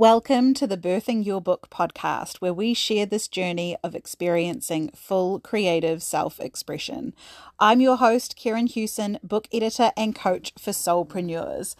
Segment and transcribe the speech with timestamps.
[0.00, 5.40] Welcome to the Birthing Your Book podcast, where we share this journey of experiencing full
[5.40, 7.12] creative self expression.
[7.58, 11.74] I'm your host, Kerryn Hewson, book editor and coach for soulpreneurs.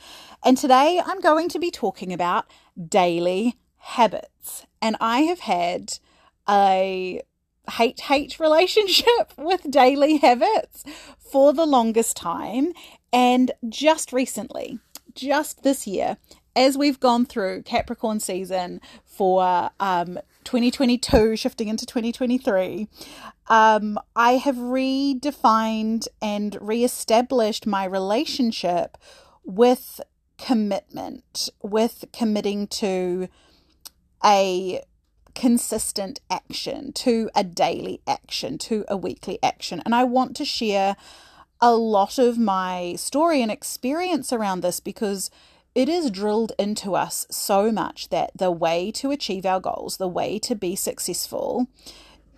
[0.44, 2.44] And today I'm going to be talking about
[2.90, 4.66] daily habits.
[4.82, 5.94] And I have had
[6.46, 7.22] a
[7.70, 10.84] hate hate relationship with daily habits
[11.18, 12.74] for the longest time.
[13.14, 14.78] And just recently,
[15.14, 16.18] just this year,
[16.56, 22.88] as we've gone through Capricorn season for um, 2022, shifting into 2023,
[23.48, 28.96] um, I have redefined and reestablished my relationship
[29.44, 30.00] with
[30.38, 33.28] commitment, with committing to
[34.24, 34.82] a
[35.34, 39.80] consistent action, to a daily action, to a weekly action.
[39.84, 40.96] And I want to share
[41.60, 45.30] a lot of my story and experience around this because
[45.80, 50.06] it is drilled into us so much that the way to achieve our goals, the
[50.06, 51.68] way to be successful,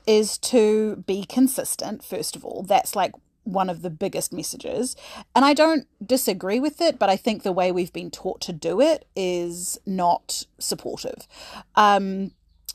[0.06, 2.62] is to be consistent, first of all.
[2.62, 3.12] That's like
[3.42, 4.94] one of the biggest messages.
[5.34, 8.52] And I don't disagree with it, but I think the way we've been taught to
[8.52, 11.26] do it is not supportive.
[11.74, 12.30] Um,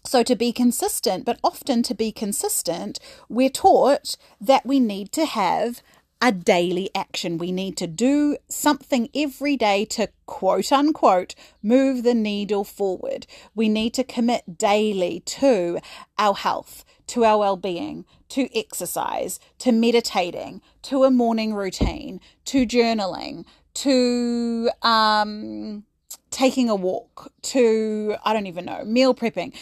[0.06, 5.26] so, to be consistent, but often to be consistent, we're taught that we need to
[5.26, 5.82] have
[6.22, 7.38] a daily action.
[7.38, 13.28] We need to do something every day to quote unquote move the needle forward.
[13.56, 15.80] We need to commit daily to
[16.18, 22.66] our health, to our well being, to exercise, to meditating, to a morning routine, to
[22.66, 25.84] journaling, to um,
[26.32, 29.56] taking a walk, to I don't even know, meal prepping.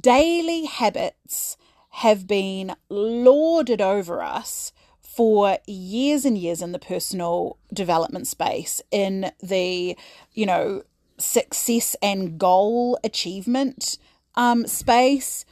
[0.00, 1.56] Daily habits
[1.96, 4.72] have been lauded over us
[5.14, 9.96] for years and years in the personal development space, in the,
[10.32, 10.82] you know,
[11.18, 13.98] success and goal achievement
[14.36, 15.44] um, space.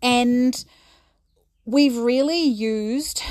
[0.00, 0.64] And
[1.64, 3.22] we've really used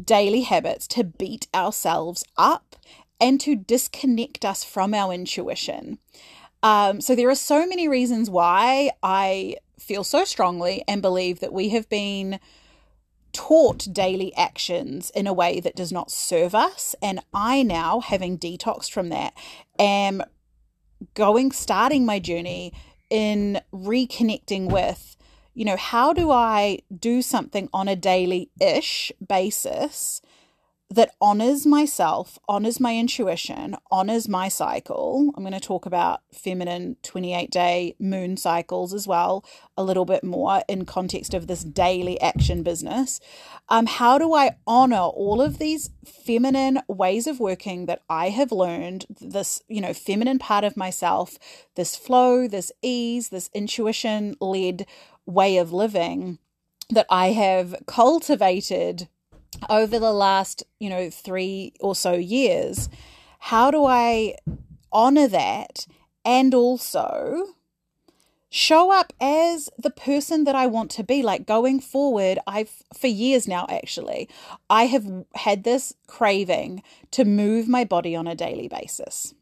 [0.00, 2.76] daily habits to beat ourselves up
[3.20, 5.98] and to disconnect us from our intuition.
[6.62, 11.52] Um, so there are so many reasons why I feel so strongly and believe that
[11.52, 12.38] we have been
[13.36, 16.94] taught daily actions in a way that does not serve us.
[17.02, 19.34] And I now, having detoxed from that,
[19.78, 20.22] am
[21.12, 22.72] going, starting my journey
[23.10, 25.18] in reconnecting with,
[25.52, 30.22] you know, how do I do something on a daily ish basis
[30.88, 35.32] that honors myself, honors my intuition, honors my cycle.
[35.36, 39.44] I'm going to talk about feminine 28 day moon cycles as well,
[39.76, 43.18] a little bit more in context of this daily action business.
[43.68, 48.52] Um, how do I honor all of these feminine ways of working that I have
[48.52, 51.36] learned, this, you know, feminine part of myself,
[51.74, 54.86] this flow, this ease, this intuition led
[55.26, 56.38] way of living
[56.90, 59.08] that I have cultivated
[59.68, 62.88] over the last, you know, three or so years,
[63.38, 64.36] how do I
[64.92, 65.86] honor that
[66.24, 67.56] and also
[68.48, 71.22] show up as the person that I want to be.
[71.22, 74.28] Like going forward, I've for years now actually,
[74.70, 79.34] I have had this craving to move my body on a daily basis.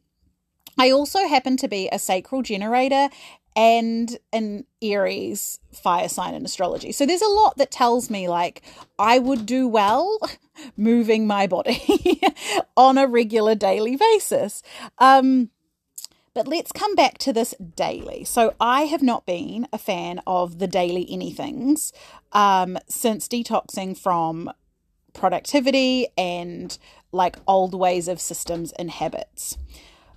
[0.76, 3.08] I also happen to be a sacral generator
[3.56, 6.92] and an Aries fire sign in astrology.
[6.92, 8.62] So there's a lot that tells me like
[8.98, 10.18] I would do well
[10.76, 12.20] moving my body
[12.76, 14.62] on a regular daily basis.
[14.98, 15.50] Um,
[16.34, 18.24] but let's come back to this daily.
[18.24, 21.92] So I have not been a fan of the daily anythings
[22.32, 24.50] um, since detoxing from
[25.12, 26.76] productivity and
[27.12, 29.56] like old ways of systems and habits.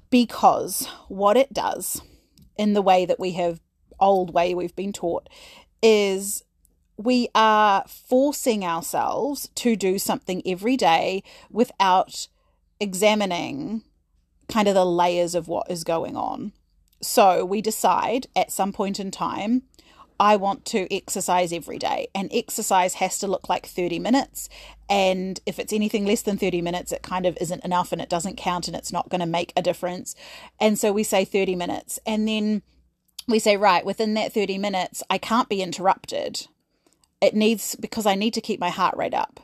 [0.10, 2.02] Because what it does
[2.58, 3.60] in the way that we have
[4.00, 5.28] old way we've been taught
[5.82, 6.44] is
[6.98, 12.28] we are forcing ourselves to do something every day without
[12.80, 13.84] examining
[14.48, 16.54] kind of the layers of what is going on.
[17.02, 19.64] So we decide at some point in time,
[20.20, 24.50] I want to exercise every day, and exercise has to look like 30 minutes.
[24.90, 28.10] And if it's anything less than 30 minutes, it kind of isn't enough and it
[28.10, 30.16] doesn't count and it's not going to make a difference.
[30.60, 32.00] And so we say 30 minutes.
[32.06, 32.62] And then
[33.28, 36.48] we say, right, within that 30 minutes, I can't be interrupted.
[37.22, 39.42] It needs, because I need to keep my heart rate up.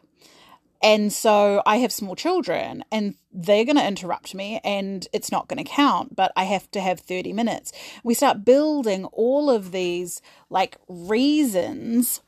[0.84, 5.48] And so I have small children and they're going to interrupt me and it's not
[5.48, 7.72] going to count, but I have to have 30 minutes.
[8.04, 12.22] We start building all of these like reasons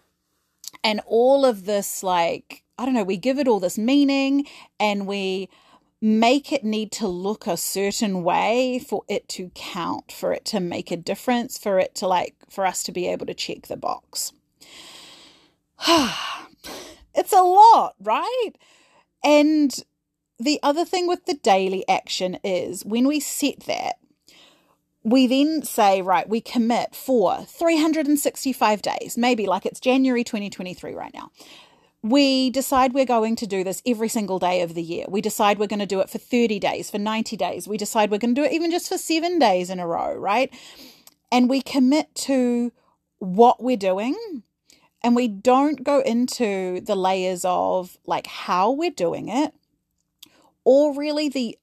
[0.85, 4.45] and all of this, like, I don't know, we give it all this meaning
[4.79, 5.49] and we
[6.01, 10.61] make it need to look a certain way for it to count, for it to
[10.61, 13.75] make a difference, for it to like, for us to be able to check the
[13.75, 14.31] box.
[17.15, 18.51] it's a lot, right?
[19.23, 19.73] And
[20.39, 23.95] the other thing with the daily action is when we set that,
[25.03, 31.13] we then say, right, we commit for 365 days, maybe like it's January 2023 right
[31.13, 31.29] now.
[32.01, 35.05] We decide we're going to do this every single day of the year.
[35.07, 37.67] We decide we're going to do it for 30 days, for 90 days.
[37.67, 40.15] We decide we're going to do it even just for seven days in a row,
[40.15, 40.53] right?
[41.31, 42.71] And we commit to
[43.19, 44.43] what we're doing
[45.05, 49.53] and we don't go into the layers of like how we're doing it
[50.63, 51.59] or really the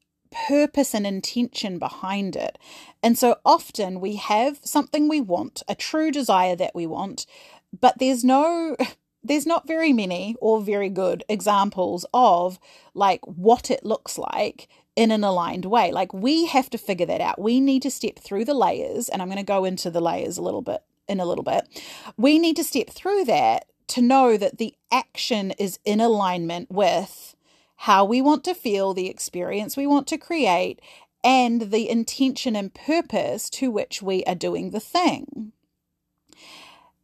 [0.46, 2.56] purpose and intention behind it.
[3.02, 7.26] And so often we have something we want, a true desire that we want,
[7.78, 8.76] but there's no
[9.24, 12.60] there's not very many or very good examples of
[12.94, 15.90] like what it looks like in an aligned way.
[15.90, 17.40] Like we have to figure that out.
[17.40, 20.38] We need to step through the layers, and I'm going to go into the layers
[20.38, 21.68] a little bit in a little bit.
[22.16, 27.34] We need to step through that to know that the action is in alignment with
[27.76, 30.80] how we want to feel, the experience we want to create,
[31.24, 35.52] and the intention and purpose to which we are doing the thing.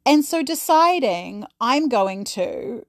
[0.07, 2.87] And so deciding I'm going to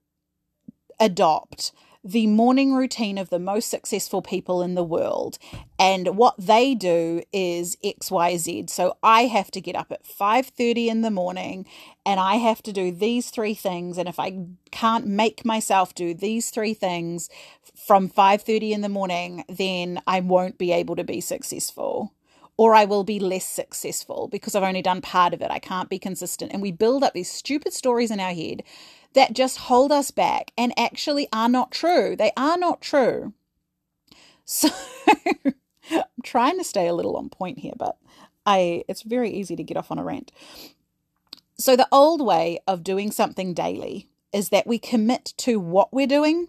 [1.00, 1.72] adopt
[2.04, 5.38] the morning routine of the most successful people in the world
[5.78, 11.02] and what they do is xyz so i have to get up at 5:30 in
[11.02, 11.66] the morning
[12.06, 14.38] and i have to do these three things and if i
[14.72, 17.30] can't make myself do these three things
[17.76, 22.14] from 5:30 in the morning then i won't be able to be successful
[22.58, 25.50] or I will be less successful because I've only done part of it.
[25.50, 26.52] I can't be consistent.
[26.52, 28.64] And we build up these stupid stories in our head
[29.14, 32.16] that just hold us back and actually are not true.
[32.16, 33.34] They are not true.
[34.46, 34.70] So
[35.92, 37.98] I'm trying to stay a little on point here, but
[38.46, 40.32] I it's very easy to get off on a rant.
[41.58, 46.08] So the old way of doing something daily is that we commit to what we're
[46.08, 46.48] doing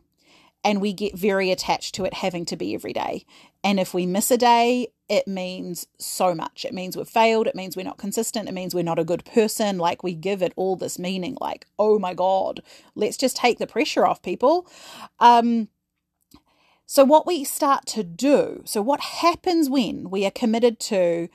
[0.62, 3.24] and we get very attached to it having to be every day.
[3.62, 6.64] And if we miss a day, it means so much.
[6.64, 7.46] It means we've failed.
[7.46, 8.48] It means we're not consistent.
[8.48, 9.76] It means we're not a good person.
[9.78, 12.60] Like we give it all this meaning, like, oh my God,
[12.94, 14.66] let's just take the pressure off people.
[15.18, 15.68] Um,
[16.86, 21.28] so, what we start to do, so what happens when we are committed to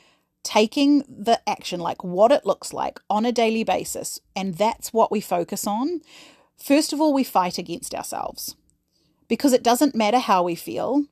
[0.44, 5.12] taking the action, like what it looks like on a daily basis, and that's what
[5.12, 6.02] we focus on,
[6.58, 8.56] first of all, we fight against ourselves
[9.28, 11.06] because it doesn't matter how we feel.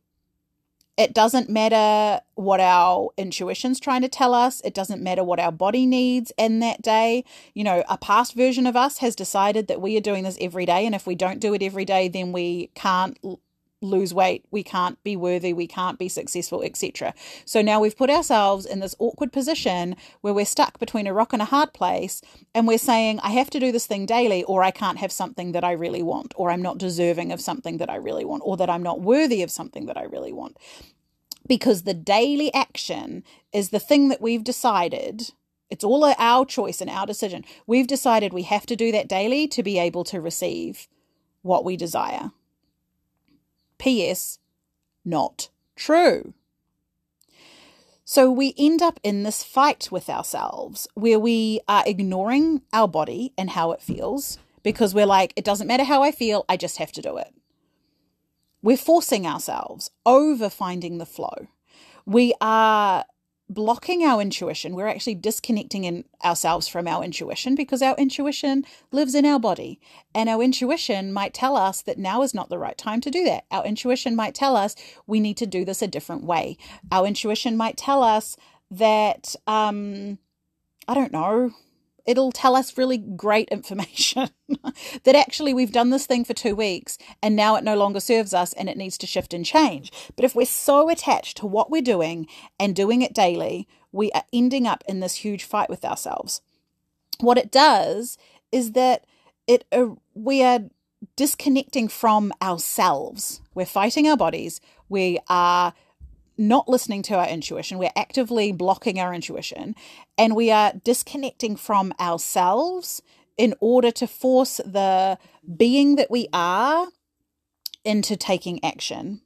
[0.95, 4.61] It doesn't matter what our intuition's trying to tell us.
[4.63, 7.25] It doesn't matter what our body needs in that day.
[7.55, 10.67] You know, a past version of us has decided that we are doing this every
[10.67, 10.85] day.
[10.85, 13.17] And if we don't do it every day, then we can't
[13.85, 17.13] lose weight, we can't be worthy, we can't be successful, etc.
[17.45, 21.33] So now we've put ourselves in this awkward position where we're stuck between a rock
[21.33, 22.21] and a hard place
[22.53, 25.51] and we're saying, I have to do this thing daily, or I can't have something
[25.51, 28.57] that I really want, or I'm not deserving of something that I really want, or
[28.57, 30.57] that I'm not worthy of something that I really want.
[31.47, 35.31] Because the daily action is the thing that we've decided.
[35.69, 37.43] It's all our choice and our decision.
[37.65, 40.87] We've decided we have to do that daily to be able to receive
[41.41, 42.31] what we desire.
[43.83, 44.39] P.S.
[45.03, 46.33] Not true.
[48.05, 53.33] So we end up in this fight with ourselves where we are ignoring our body
[53.37, 56.77] and how it feels because we're like, it doesn't matter how I feel, I just
[56.77, 57.33] have to do it.
[58.61, 61.47] We're forcing ourselves over finding the flow.
[62.05, 63.03] We are
[63.49, 64.75] blocking our intuition.
[64.75, 69.79] We're actually disconnecting in ourselves from our intuition because our intuition lives in our body.
[70.15, 73.23] And our intuition might tell us that now is not the right time to do
[73.25, 73.45] that.
[73.51, 74.75] Our intuition might tell us
[75.07, 76.57] we need to do this a different way.
[76.91, 78.37] Our intuition might tell us
[78.71, 80.17] that, um,
[80.87, 81.51] I don't know,
[82.05, 84.29] it'll tell us really great information
[85.03, 88.33] that actually we've done this thing for two weeks and now it no longer serves
[88.33, 89.91] us and it needs to shift and change.
[90.15, 92.27] But if we're so attached to what we're doing
[92.59, 96.41] and doing it daily, we are ending up in this huge fight with ourselves.
[97.19, 98.17] What it does
[98.51, 99.05] is that
[99.47, 100.61] it uh, we are
[101.15, 103.41] disconnecting from ourselves.
[103.53, 104.61] We're fighting our bodies.
[104.89, 105.73] We are
[106.37, 107.77] not listening to our intuition.
[107.77, 109.75] We're actively blocking our intuition
[110.17, 113.01] and we are disconnecting from ourselves
[113.37, 115.17] in order to force the
[115.57, 116.87] being that we are
[117.83, 119.21] into taking action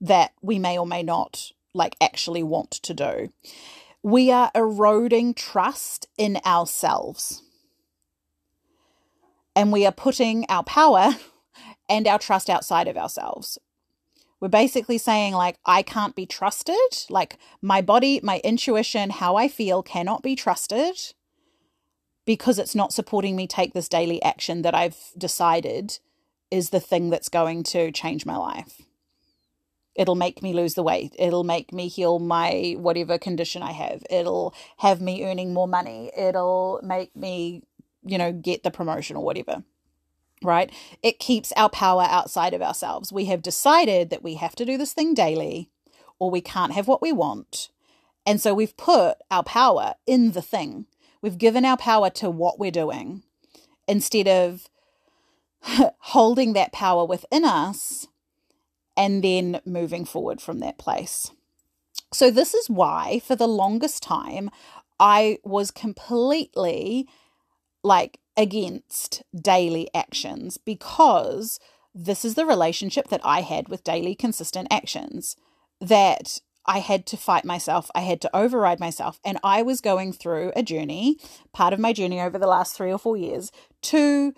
[0.00, 3.32] that we may or may not like actually want to do.
[4.02, 7.42] We are eroding trust in ourselves.
[9.54, 11.10] And we are putting our power
[11.88, 13.58] and our trust outside of ourselves
[14.42, 16.74] We're basically saying, like, I can't be trusted.
[17.08, 20.96] Like, my body, my intuition, how I feel cannot be trusted
[22.26, 26.00] because it's not supporting me take this daily action that I've decided
[26.50, 28.82] is the thing that's going to change my life.
[29.94, 31.14] It'll make me lose the weight.
[31.20, 34.02] It'll make me heal my whatever condition I have.
[34.10, 36.10] It'll have me earning more money.
[36.18, 37.62] It'll make me,
[38.04, 39.62] you know, get the promotion or whatever
[40.44, 40.70] right?
[41.02, 43.12] It keeps our power outside of ourselves.
[43.12, 45.70] We have decided that we have to do this thing daily
[46.18, 47.68] or we can't have what we want.
[48.24, 50.86] And so we've put our power in the thing.
[51.20, 53.22] We've given our power to what we're doing
[53.88, 54.68] instead of
[55.98, 58.06] holding that power within us
[58.96, 61.30] and then moving forward from that place.
[62.12, 64.50] So, this is why, for the longest time,
[65.00, 67.08] I was completely
[67.82, 71.58] like against daily actions because
[71.94, 75.36] this is the relationship that I had with daily consistent actions
[75.80, 80.12] that I had to fight myself, I had to override myself, and I was going
[80.12, 81.18] through a journey,
[81.52, 83.50] part of my journey over the last three or four years,
[83.82, 84.32] to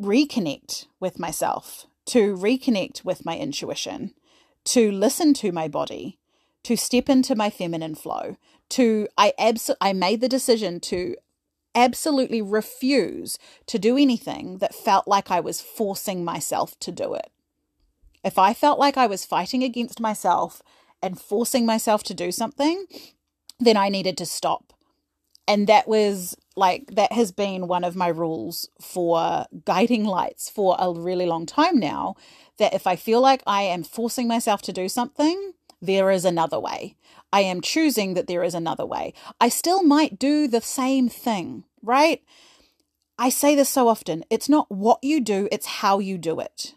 [0.00, 4.12] reconnect with myself, to reconnect with my intuition,
[4.64, 6.18] to listen to my body,
[6.64, 8.36] to step into my feminine flow,
[8.70, 11.14] to I abs- I made the decision to
[11.76, 17.30] absolutely refuse to do anything that felt like I was forcing myself to do it.
[18.24, 20.62] If I felt like I was fighting against myself
[21.00, 22.86] and forcing myself to do something,
[23.60, 24.72] then I needed to stop.
[25.46, 30.74] And that was like, that has been one of my rules for guiding lights for
[30.78, 32.16] a really long time now.
[32.58, 35.52] That if I feel like I am forcing myself to do something,
[35.86, 36.96] there is another way.
[37.32, 39.14] I am choosing that there is another way.
[39.40, 42.22] I still might do the same thing, right?
[43.18, 46.74] I say this so often it's not what you do, it's how you do it.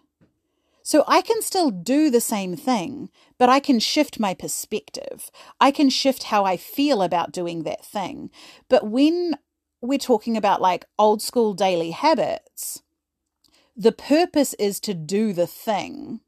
[0.82, 5.30] So I can still do the same thing, but I can shift my perspective.
[5.60, 8.32] I can shift how I feel about doing that thing.
[8.70, 9.36] But when
[9.82, 12.82] we're talking about like old school daily habits,
[13.76, 16.22] the purpose is to do the thing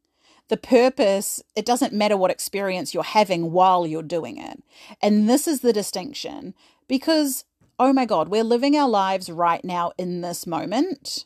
[0.52, 4.62] the purpose, it doesn't matter what experience you're having while you're doing it.
[5.02, 6.54] And this is the distinction
[6.90, 7.46] because,
[7.80, 11.24] oh my God, we're living our lives right now in this moment.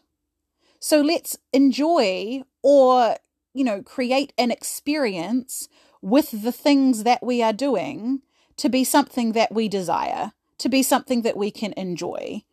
[0.79, 3.15] So let's enjoy or,
[3.55, 5.67] you know, create an experience
[6.03, 8.22] with the things that we are doing
[8.58, 12.44] to be something that we desire, to be something that we can enjoy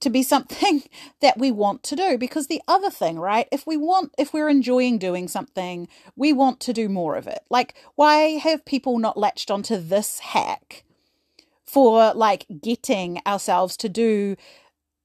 [0.00, 0.82] to be something
[1.20, 4.48] that we want to do because the other thing right if we want if we're
[4.48, 7.40] enjoying doing something we want to do more of it.
[7.50, 10.84] Like why have people not latched onto this hack
[11.64, 14.36] for like getting ourselves to do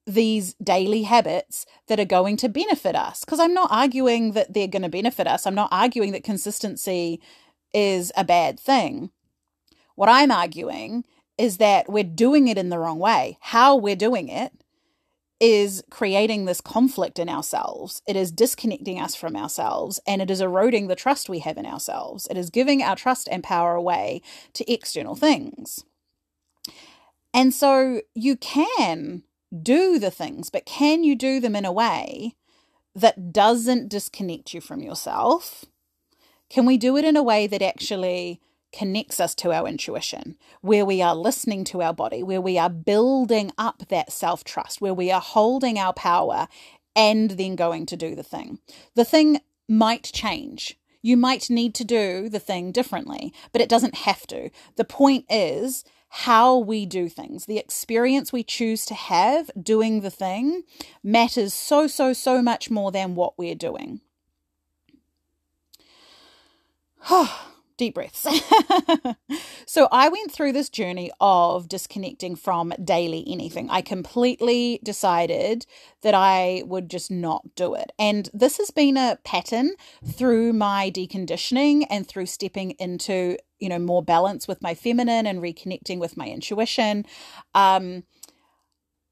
[0.07, 3.23] these daily habits that are going to benefit us?
[3.23, 5.45] Because i'm not arguing that they're going to benefit us.
[5.45, 7.21] I'm not arguing that consistency
[7.73, 9.11] is a bad thing.
[9.95, 11.05] What i'm arguing
[11.37, 13.37] is that we're doing it in the wrong way.
[13.39, 14.51] How we're doing it
[15.41, 18.03] is creating this conflict in ourselves.
[18.07, 21.65] It is disconnecting us from ourselves and it is eroding the trust we have in
[21.65, 22.27] ourselves.
[22.29, 24.21] It is giving our trust and power away
[24.53, 25.83] to external things.
[27.33, 29.23] And so you can
[29.63, 32.35] do the things, but can you do them in a way
[32.93, 35.65] that doesn't disconnect you from yourself?
[36.49, 38.41] Can we do it in a way that actually
[38.71, 42.69] connects us to our intuition, where we are listening to our body, where we are
[42.69, 46.47] building up that self trust, where we are holding our power
[46.95, 48.59] and then going to do the thing.
[48.95, 50.77] The thing might change.
[51.01, 54.49] You might need to do the thing differently, but it doesn't have to.
[54.75, 60.11] The point is how we do things, the experience we choose to have doing the
[60.11, 60.63] thing
[61.01, 64.01] matters so, so, so much more than what we're doing.
[67.81, 68.27] deep breaths.
[69.65, 73.71] so I went through this journey of disconnecting from daily anything.
[73.71, 75.65] I completely decided
[76.03, 77.91] that I would just not do it.
[77.97, 79.71] And this has been a pattern
[80.05, 85.41] through my deconditioning and through stepping into, you know, more balance with my feminine and
[85.41, 87.03] reconnecting with my intuition.
[87.55, 88.03] Um,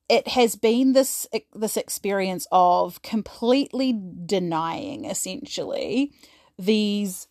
[0.08, 6.12] it has been this this experience of completely denying essentially
[6.60, 7.29] these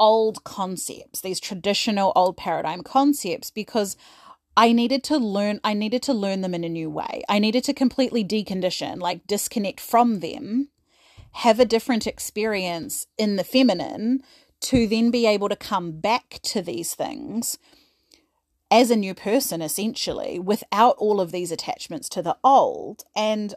[0.00, 3.96] old concepts, these traditional old paradigm concepts, because
[4.56, 7.22] I needed to learn I needed to learn them in a new way.
[7.28, 10.70] I needed to completely decondition, like disconnect from them,
[11.32, 14.22] have a different experience in the feminine
[14.62, 17.58] to then be able to come back to these things
[18.70, 23.54] as a new person essentially without all of these attachments to the old and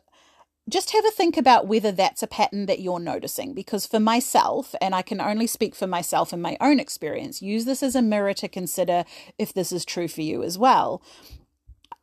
[0.70, 3.54] just have a think about whether that's a pattern that you're noticing.
[3.54, 7.66] Because for myself, and I can only speak for myself and my own experience, use
[7.66, 9.04] this as a mirror to consider
[9.38, 11.02] if this is true for you as well.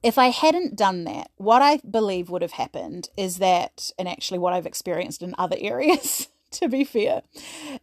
[0.03, 4.39] If I hadn't done that, what I believe would have happened is that, and actually
[4.39, 7.23] what I've experienced in other areas, to be fair,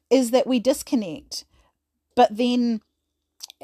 [0.10, 1.46] is that we disconnect.
[2.16, 2.82] But then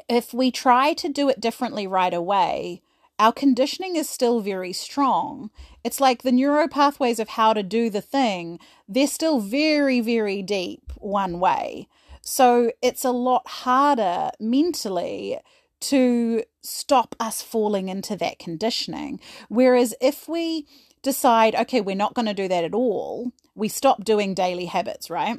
[0.08, 2.82] if we try to do it differently right away,
[3.18, 5.50] our conditioning is still very strong.
[5.84, 10.42] It's like the neural pathways of how to do the thing, they're still very, very
[10.42, 11.88] deep one way.
[12.22, 15.38] So it's a lot harder mentally
[15.80, 19.20] to stop us falling into that conditioning.
[19.48, 20.66] Whereas if we
[21.02, 25.10] decide, okay, we're not going to do that at all, we stop doing daily habits,
[25.10, 25.38] right?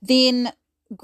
[0.00, 0.52] Then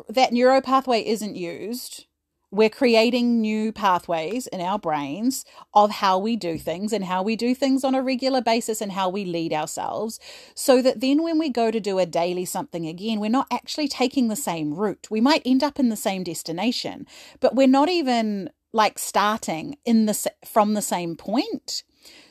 [0.08, 2.06] that neural pathway isn't used
[2.50, 7.36] we're creating new pathways in our brains of how we do things and how we
[7.36, 10.18] do things on a regular basis and how we lead ourselves
[10.54, 13.88] so that then when we go to do a daily something again we're not actually
[13.88, 15.08] taking the same route.
[15.10, 17.06] We might end up in the same destination
[17.40, 21.82] but we're not even like starting in the from the same point.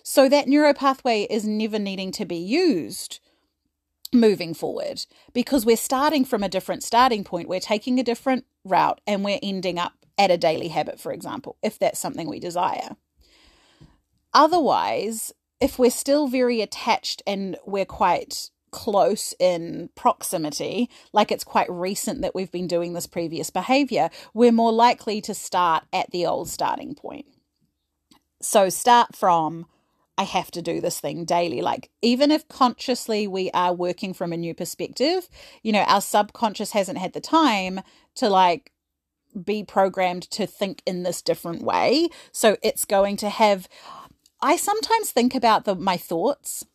[0.03, 3.19] So that neuro pathway is never needing to be used
[4.13, 7.49] moving forward because we're starting from a different starting point.
[7.49, 11.57] We're taking a different route and we're ending up at a daily habit, for example,
[11.61, 12.95] if that's something we desire.
[14.33, 21.69] Otherwise, if we're still very attached and we're quite close in proximity, like it's quite
[21.71, 26.25] recent that we've been doing this previous behavior, we're more likely to start at the
[26.25, 27.25] old starting point.
[28.41, 29.65] So start from,
[30.17, 31.61] I have to do this thing daily.
[31.61, 35.27] Like, even if consciously we are working from a new perspective,
[35.63, 37.81] you know, our subconscious hasn't had the time
[38.15, 38.71] to like
[39.37, 42.09] be programmed to think in this different way.
[42.31, 43.67] So it's going to have.
[44.41, 46.65] I sometimes think about the my thoughts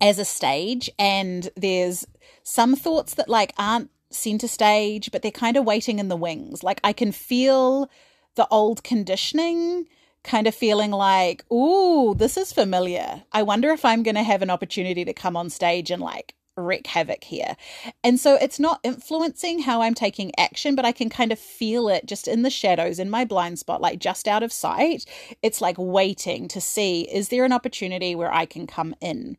[0.00, 2.06] as a stage, and there's
[2.42, 6.62] some thoughts that like aren't center stage, but they're kind of waiting in the wings.
[6.62, 7.90] Like I can feel
[8.36, 9.86] the old conditioning
[10.22, 13.22] kind of feeling like, ooh, this is familiar.
[13.32, 16.34] I wonder if I'm going to have an opportunity to come on stage and like
[16.56, 17.56] wreak havoc here.
[18.02, 21.88] And so it's not influencing how I'm taking action, but I can kind of feel
[21.88, 25.04] it just in the shadows, in my blind spot, like just out of sight.
[25.42, 29.36] It's like waiting to see is there an opportunity where I can come in?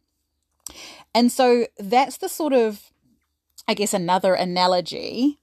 [1.14, 2.92] And so that's the sort of,
[3.68, 5.40] I guess, another analogy.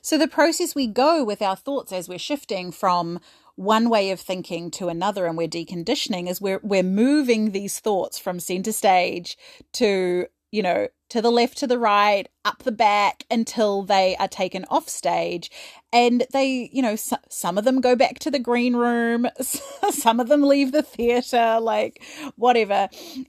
[0.00, 3.20] So the process we go with our thoughts as we're shifting from
[3.56, 8.18] one way of thinking to another and we're deconditioning is we're we're moving these thoughts
[8.18, 9.36] from center stage
[9.72, 14.26] to you know to the left to the right up the back until they are
[14.26, 15.50] taken off stage.
[15.92, 19.26] And they you know so, some of them go back to the green room
[19.90, 22.02] some of them leave the theater like
[22.36, 22.88] whatever.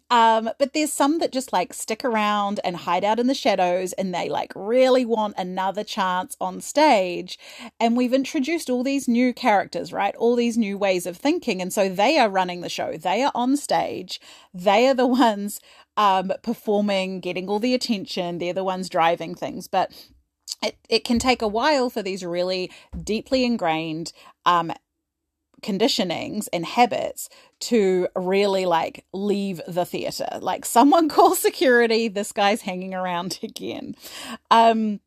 [0.09, 3.91] Um but there's some that just like stick around and hide out in the shadows
[3.93, 7.37] and they like really want another chance on stage.
[7.81, 10.15] And we've introduced all these new characters right?
[10.15, 11.61] All these new ways of thinking.
[11.61, 12.95] And so they are running the show.
[12.95, 14.21] They are on stage.
[14.53, 15.59] They are the ones
[15.97, 18.37] um, performing, getting all the attention.
[18.37, 19.67] They're the ones driving things.
[19.67, 19.91] But
[20.61, 22.71] it, it can take a while for these really
[23.03, 24.13] deeply ingrained
[24.45, 24.71] um,
[25.61, 27.29] conditionings and habits
[27.59, 30.27] to really like leave the theater.
[30.39, 33.95] Like someone call security, this guy's hanging around again.
[34.51, 34.99] Um,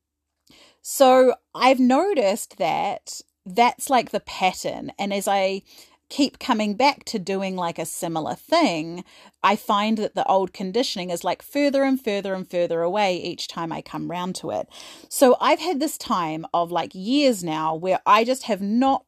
[0.82, 4.92] so I've noticed that that's like the pattern.
[4.98, 5.62] And as I
[6.08, 9.04] keep coming back to doing like a similar thing,
[9.42, 13.48] I find that the old conditioning is like further and further and further away each
[13.48, 14.68] time I come round to it.
[15.08, 19.04] So I've had this time of like years now where I just have not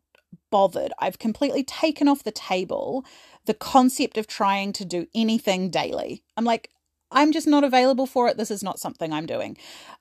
[0.51, 0.93] bothered.
[0.99, 3.05] I've completely taken off the table
[3.47, 6.23] the concept of trying to do anything daily.
[6.37, 6.71] I'm like,
[7.11, 8.37] I'm just not available for it.
[8.37, 9.57] This is not something I'm doing.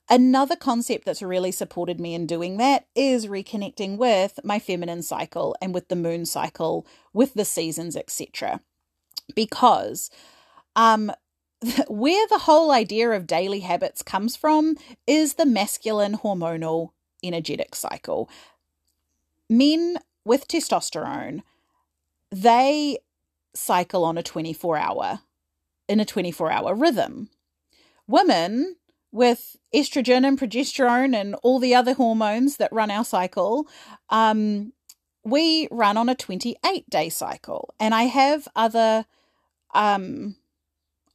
[0.09, 5.55] Another concept that's really supported me in doing that is reconnecting with my feminine cycle
[5.61, 8.61] and with the moon cycle, with the seasons, etc.
[9.35, 10.09] Because
[10.75, 11.11] um
[11.87, 14.75] where the whole idea of daily habits comes from
[15.07, 16.89] is the masculine hormonal
[17.23, 18.29] energetic cycle.
[19.49, 21.41] Men with testosterone,
[22.31, 22.97] they
[23.55, 25.21] cycle on a 24 hour
[25.87, 27.29] in a 24 hour rhythm.
[28.07, 28.75] Women
[29.11, 33.67] with estrogen and progesterone and all the other hormones that run our cycle,
[34.09, 34.73] um,
[35.23, 37.73] we run on a 28 day cycle.
[37.79, 39.05] And I have other,
[39.73, 40.35] um,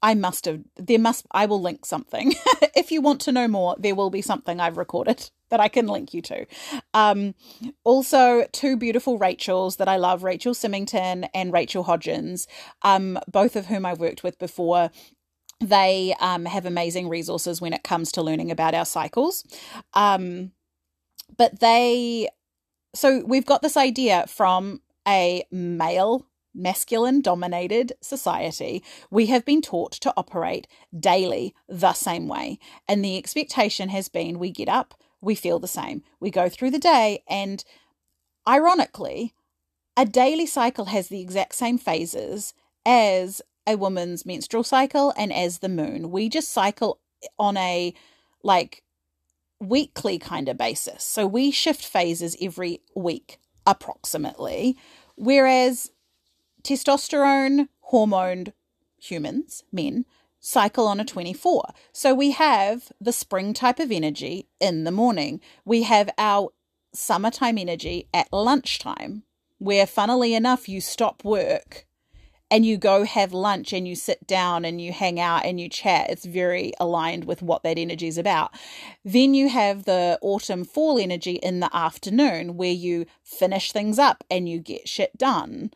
[0.03, 2.35] I must have, there must, I will link something.
[2.75, 5.87] if you want to know more, there will be something I've recorded that I can
[5.87, 6.47] link you to.
[6.95, 7.35] Um,
[7.85, 12.47] also, two beautiful Rachels that I love Rachel Symington and Rachel Hodgens,
[12.81, 14.91] um, both of whom I've worked with before.
[15.61, 19.45] They um, have amazing resources when it comes to learning about our cycles.
[19.93, 20.53] Um,
[21.37, 22.31] but they,
[22.95, 29.93] so we've got this idea from a male masculine dominated society, we have been taught
[29.93, 30.67] to operate
[30.99, 32.59] daily the same way.
[32.89, 36.03] And the expectation has been we get up, we feel the same.
[36.21, 37.65] We go through the day, and
[38.47, 39.33] ironically,
[39.97, 42.53] a daily cycle has the exact same phases
[42.85, 46.11] as a woman's menstrual cycle and as the moon.
[46.11, 47.95] We just cycle eh, on a
[48.43, 48.83] like
[49.61, 51.05] weekly kind of basis.
[51.05, 54.77] So we shift phases every week approximately.
[55.17, 55.91] Whereas
[56.65, 58.53] testosterone hormoned
[59.01, 60.05] humans, men,
[60.43, 61.73] cycle on a 24.
[61.93, 65.41] So we have the spring type of energy in the morning.
[65.65, 66.51] We have our
[66.93, 69.23] summertime energy at lunchtime,
[69.59, 71.87] where funnily enough, you stop work
[72.51, 75.69] and you go have lunch and you sit down and you hang out and you
[75.69, 76.11] chat.
[76.11, 78.53] It's very aligned with what that energy is about.
[79.05, 84.25] Then you have the autumn fall energy in the afternoon where you finish things up
[84.29, 85.71] and you get shit done.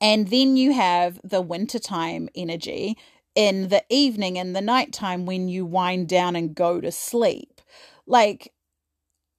[0.00, 2.98] And then you have the wintertime energy
[3.34, 7.60] in the evening and the nighttime when you wind down and go to sleep.
[8.06, 8.52] Like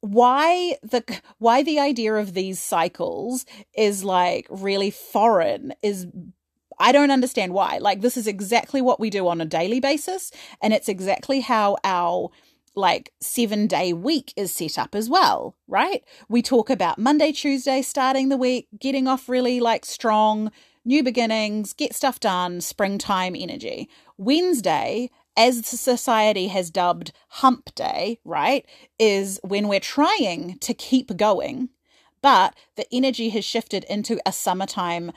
[0.01, 1.03] why the
[1.39, 6.07] why the idea of these cycles is like really foreign is
[6.77, 7.77] I don't understand why.
[7.79, 10.31] Like this is exactly what we do on a daily basis
[10.61, 12.29] and it's exactly how our
[12.75, 16.03] like seven day week is set up as well, right?
[16.27, 20.51] We talk about Monday, Tuesday, starting the week, getting off really like strong,
[20.85, 23.89] new beginnings, get stuff done, springtime energy.
[24.17, 28.65] Wednesday, as society has dubbed hump day, right,
[28.97, 31.69] is when we're trying to keep going,
[32.21, 35.11] but the energy has shifted into a summertime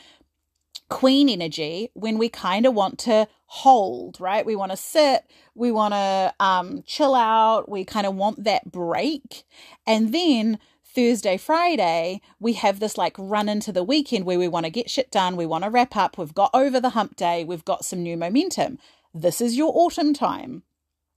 [0.89, 4.45] queen energy when we kind of want to hold, right?
[4.45, 8.71] We want to sit, we want to um, chill out, we kind of want that
[8.71, 9.45] break.
[9.87, 10.59] And then
[10.95, 14.91] Thursday, Friday, we have this like run into the weekend where we want to get
[14.91, 17.85] shit done, we want to wrap up, we've got over the hump day, we've got
[17.85, 18.79] some new momentum.
[19.13, 20.63] This is your autumn time.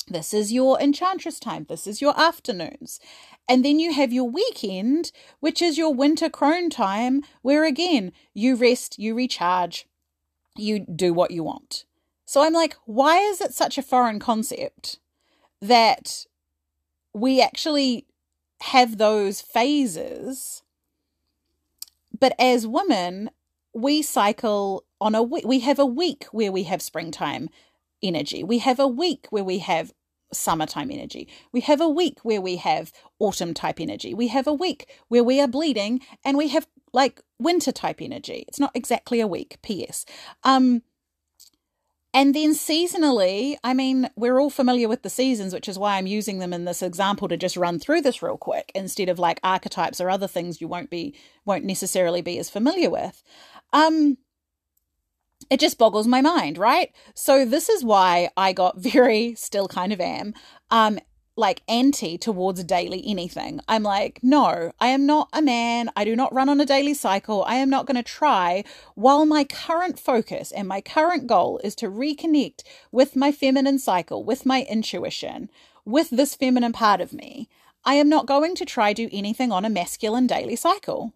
[0.08, 1.66] This is your enchantress time.
[1.70, 3.00] This is your afternoons.
[3.48, 8.56] And then you have your weekend, which is your winter crone time, where again, you
[8.56, 9.88] rest, you recharge,
[10.58, 11.86] you do what you want.
[12.26, 15.00] So I'm like, why is it such a foreign concept
[15.62, 16.26] that
[17.14, 18.06] we actually
[18.62, 20.64] have those phases?
[22.18, 23.32] But as women,
[23.74, 25.46] we cycle on a week.
[25.46, 27.50] We have a week where we have springtime
[28.04, 28.44] energy.
[28.44, 29.94] We have a week where we have
[30.34, 31.28] summertime energy.
[31.52, 34.14] We have a week where we have autumn type energy.
[34.14, 38.46] We have a week where we are bleeding and we have like winter type energy.
[38.48, 40.06] It's not exactly a week, PS.
[40.44, 40.84] Um
[42.14, 46.08] and then seasonally, I mean, we're all familiar with the seasons, which is why I'm
[46.08, 49.40] using them in this example to just run through this real quick instead of like
[49.44, 53.24] archetypes or other things you won't be won't necessarily be as familiar with.
[53.72, 54.18] Um
[55.50, 56.94] it just boggles my mind, right?
[57.16, 60.34] So this is why I got very still kind of am
[60.70, 61.00] um
[61.36, 63.62] like anti towards daily anything.
[63.68, 65.90] I'm like, no, I am not a man.
[65.96, 67.44] I do not run on a daily cycle.
[67.46, 68.64] I am not going to try
[68.96, 74.24] while my current focus and my current goal is to reconnect with my feminine cycle,
[74.24, 75.50] with my intuition,
[75.86, 77.50] with this feminine part of me.
[77.84, 81.14] I am not going to try do anything on a masculine daily cycle.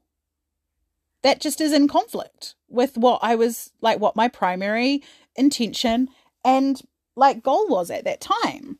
[1.22, 5.04] That just is in conflict with what I was like, what my primary
[5.36, 6.10] intention
[6.44, 6.82] and
[7.16, 8.80] like goal was at that time.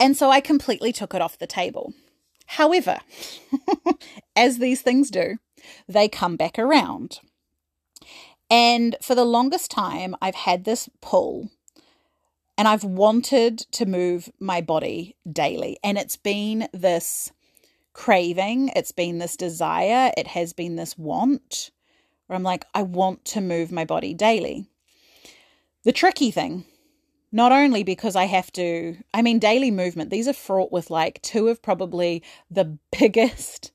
[0.00, 1.92] And so I completely took it off the table.
[2.46, 2.98] However,
[4.36, 5.36] as these things do,
[5.86, 7.20] they come back around.
[8.50, 11.50] And for the longest time, I've had this pull
[12.58, 15.78] and I've wanted to move my body daily.
[15.84, 17.30] And it's been this
[17.92, 21.70] craving, it's been this desire, it has been this want
[22.26, 24.66] where I'm like, I want to move my body daily.
[25.84, 26.64] The tricky thing
[27.32, 31.22] not only because I have to, I mean, daily movement, these are fraught with like
[31.22, 33.72] two of probably the biggest,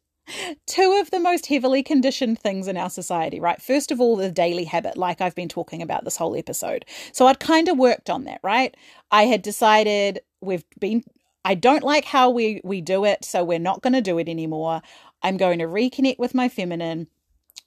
[0.65, 3.61] two of the most heavily conditioned things in our society, right?
[3.61, 6.85] First of all, the daily habit, like I've been talking about this whole episode.
[7.13, 8.75] So I'd kind of worked on that, right?
[9.11, 11.03] I had decided we've been,
[11.45, 14.27] I don't like how we, we do it, so we're not going to do it
[14.27, 14.81] anymore.
[15.23, 17.07] I'm going to reconnect with my feminine,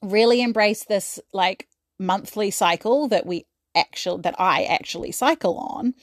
[0.02, 3.46] really embrace this like monthly cycle that we
[3.78, 5.94] actual that I actually cycle on.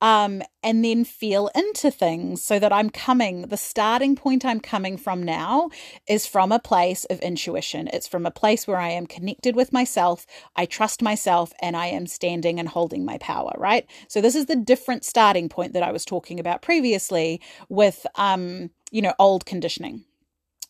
[0.00, 4.96] um, and then feel into things so that I'm coming, the starting point I'm coming
[4.98, 5.70] from now
[6.08, 7.88] is from a place of intuition.
[7.92, 11.86] It's from a place where I am connected with myself, I trust myself, and I
[11.88, 13.86] am standing and holding my power, right?
[14.08, 18.70] So, this is the different starting point that I was talking about previously with, um,
[18.92, 20.04] you know, old conditioning.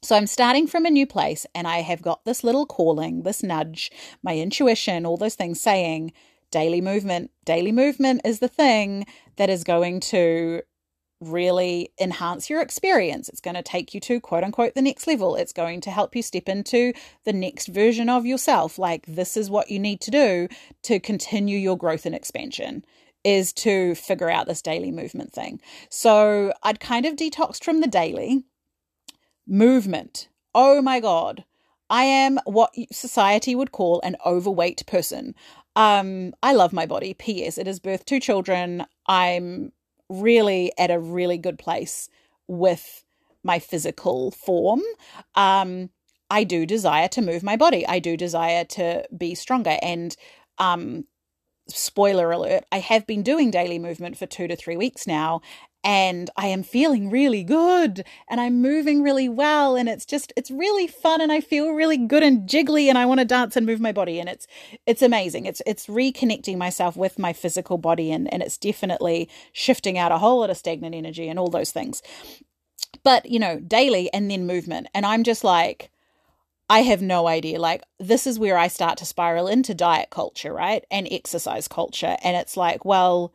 [0.03, 3.43] So I'm starting from a new place and I have got this little calling, this
[3.43, 3.93] nudge,
[4.23, 6.13] my intuition, all those things saying,
[6.51, 7.31] daily movement.
[7.45, 9.07] Daily movement is the thing
[9.37, 10.63] that is going to
[11.21, 13.29] really enhance your experience.
[13.29, 15.35] It's going to take you to quote unquote the next level.
[15.37, 16.93] It's going to help you step into
[17.25, 18.79] the next version of yourself.
[18.79, 20.49] Like, this is what you need to do
[20.83, 22.85] to continue your growth and expansion
[23.25, 25.61] is to figure out this daily movement thing.
[25.91, 28.45] So I'd kind of detoxed from the daily
[29.49, 30.29] movement.
[30.55, 31.45] Oh my God.
[31.89, 35.35] I am what society would call an overweight person.
[35.77, 37.15] Um, I love my body.
[37.15, 37.59] P.S.
[37.59, 38.87] It has birthed two children.
[39.09, 39.73] I'm
[40.11, 42.11] really at a really good place
[42.49, 43.05] with
[43.45, 44.83] my physical form.
[45.37, 45.91] Um,
[46.31, 47.87] I do desire to move my body.
[47.89, 49.79] I do desire to be stronger.
[49.83, 50.17] And
[50.59, 51.07] um,
[51.69, 55.43] spoiler alert, I have been doing daily movement for two to three weeks now,
[55.87, 60.51] and I am feeling really good and I'm moving really well and it's just it's
[60.51, 63.65] really fun and I feel really good and jiggly and I want to dance and
[63.65, 64.49] move my body and it's
[64.85, 65.47] it's amazing.
[65.47, 70.19] It's it's reconnecting myself with my physical body and and it's definitely shifting out a
[70.19, 72.03] whole lot of stagnant energy and all those things.
[73.05, 75.93] But, you know, daily and then movement and I'm just like
[76.69, 77.61] I have no idea.
[77.61, 80.85] Like, this is where I start to spiral into diet culture, right?
[80.91, 82.17] And exercise culture.
[82.25, 83.33] And it's like, well,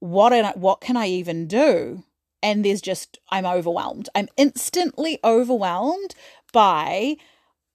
[0.00, 2.04] what I, what can I even do?
[2.42, 4.08] And there's just I'm overwhelmed.
[4.14, 6.14] I'm instantly overwhelmed
[6.52, 7.16] by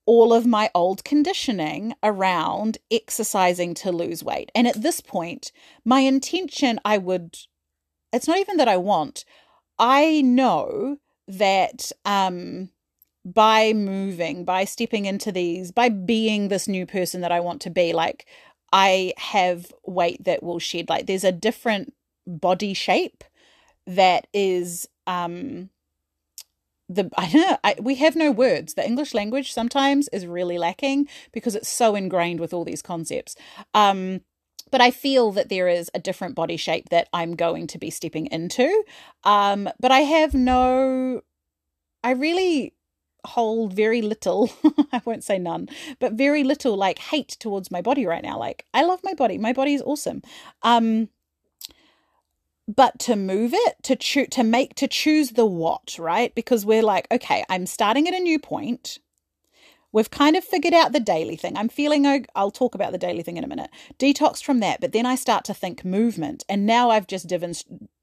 [0.05, 4.51] all of my old conditioning around exercising to lose weight.
[4.53, 5.51] And at this point,
[5.83, 7.37] my intention I would
[8.11, 9.25] it's not even that I want.
[9.77, 12.69] I know that um
[13.25, 17.71] by moving, by stepping into these, by being this new person that I want to
[17.71, 18.27] be, like
[18.71, 20.89] I have weight that will shed.
[20.89, 21.93] Like there's a different
[22.27, 23.23] body shape
[23.87, 25.69] that is um
[26.89, 28.73] the I don't know I, we have no words.
[28.73, 33.35] The English language sometimes is really lacking because it's so ingrained with all these concepts.
[33.73, 34.21] Um,
[34.71, 37.89] but I feel that there is a different body shape that I'm going to be
[37.89, 38.83] stepping into.
[39.23, 41.21] Um, but I have no.
[42.03, 42.73] I really
[43.25, 44.51] hold very little.
[44.91, 48.37] I won't say none, but very little like hate towards my body right now.
[48.37, 49.37] Like I love my body.
[49.37, 50.21] My body is awesome.
[50.61, 51.09] Um,
[52.67, 56.33] but to move it to choose to make to choose the what right?
[56.33, 58.99] Because we're like okay i'm starting at a new point.
[59.91, 61.55] We've kind of figured out the daily thing.
[61.55, 63.69] I'm feeling i'll talk about the daily thing in a minute.
[63.99, 66.43] Detox from that but then i start to think movement.
[66.49, 67.55] And now i've just divin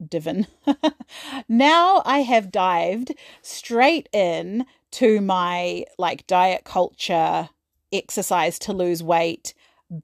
[0.07, 0.47] divin
[1.49, 7.49] now i have dived straight in to my like diet culture
[7.93, 9.55] exercise to lose weight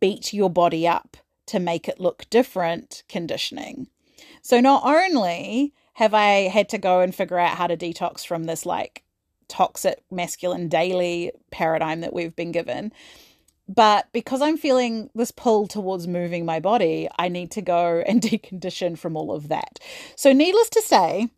[0.01, 1.17] beat your body up
[1.47, 3.89] to make it look different conditioning
[4.43, 8.45] so not only have I had to go and figure out how to detox from
[8.45, 9.03] this like
[9.49, 12.93] toxic masculine daily paradigm that we've been given,
[13.69, 18.23] but because I'm feeling this pull towards moving my body, I need to go and
[18.23, 19.79] decondition from all of that.
[20.17, 21.29] So, needless to say,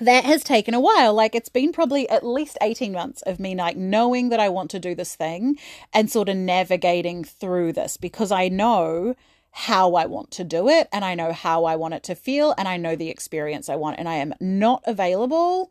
[0.00, 1.14] that has taken a while.
[1.14, 4.70] Like it's been probably at least 18 months of me like knowing that I want
[4.72, 5.56] to do this thing
[5.92, 9.14] and sort of navigating through this because I know
[9.56, 12.54] how I want to do it and I know how I want it to feel
[12.58, 15.70] and I know the experience I want and I am not available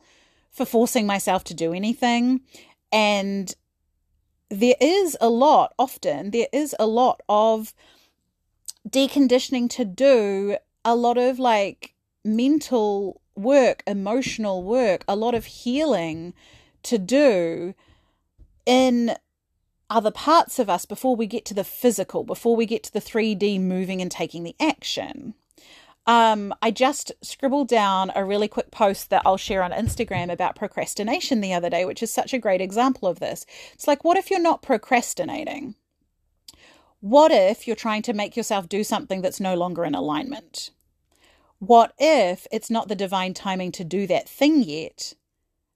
[0.52, 2.39] for forcing myself to do anything.
[2.93, 3.54] And
[4.50, 7.74] there is a lot often there is a lot of
[8.88, 11.93] deconditioning to do a lot of like
[12.24, 16.34] mental work emotional work a lot of healing
[16.84, 17.74] to do
[18.65, 19.15] in
[19.93, 22.99] other parts of us before we get to the physical, before we get to the
[22.99, 25.36] 3D moving and taking the action.
[26.06, 30.56] Um, I just scribbled down a really quick post that I'll share on Instagram about
[30.56, 33.45] procrastination the other day, which is such a great example of this.
[33.73, 35.75] It's like, what if you're not procrastinating?
[36.99, 40.71] What if you're trying to make yourself do something that's no longer in alignment?
[41.60, 45.13] What if it's not the divine timing to do that thing yet?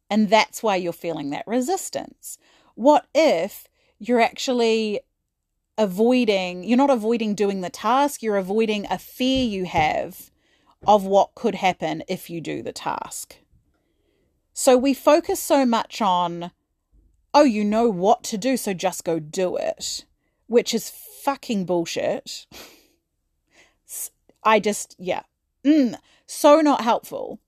[0.10, 2.38] And that's why you're feeling that resistance.
[2.76, 3.68] What if
[4.00, 5.02] you're actually
[5.78, 10.32] avoiding, you're not avoiding doing the task, you're avoiding a fear you have
[10.86, 13.38] of what could happen if you do the task.
[14.54, 16.52] So we focus so much on,
[17.34, 20.06] oh, you know what to do, so just go do it,
[20.48, 22.48] which is fucking bullshit.
[24.44, 25.24] I just, yeah.
[25.64, 27.40] Mm, so not helpful.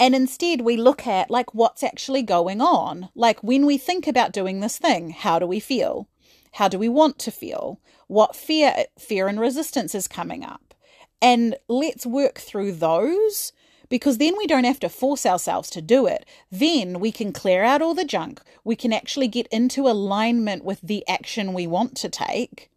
[0.00, 3.08] And instead, we look at like what's actually going on.
[3.14, 6.08] Like when we think about doing this thing, how do we feel?
[6.52, 7.80] How do we want to feel?
[8.06, 10.74] What fear, fear and resistance is coming up?
[11.22, 13.52] And let's work through those
[13.88, 16.26] because then we don't have to force ourselves to do it.
[16.50, 18.40] Then we can clear out all the junk.
[18.64, 22.70] We can actually get into alignment with the action we want to take.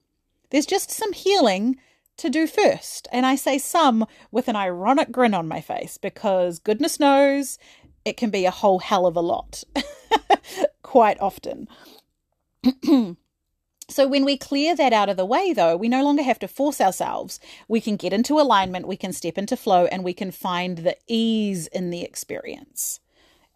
[0.49, 1.77] There's just some healing
[2.17, 3.07] to do first.
[3.11, 7.57] And I say some with an ironic grin on my face because goodness knows
[8.05, 9.63] it can be a whole hell of a lot
[10.81, 11.67] quite often.
[13.89, 16.47] so when we clear that out of the way, though, we no longer have to
[16.47, 17.39] force ourselves.
[17.67, 20.97] We can get into alignment, we can step into flow, and we can find the
[21.07, 22.99] ease in the experience.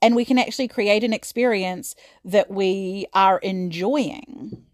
[0.02, 1.95] And we can actually create an experience
[2.26, 4.65] that we are enjoying.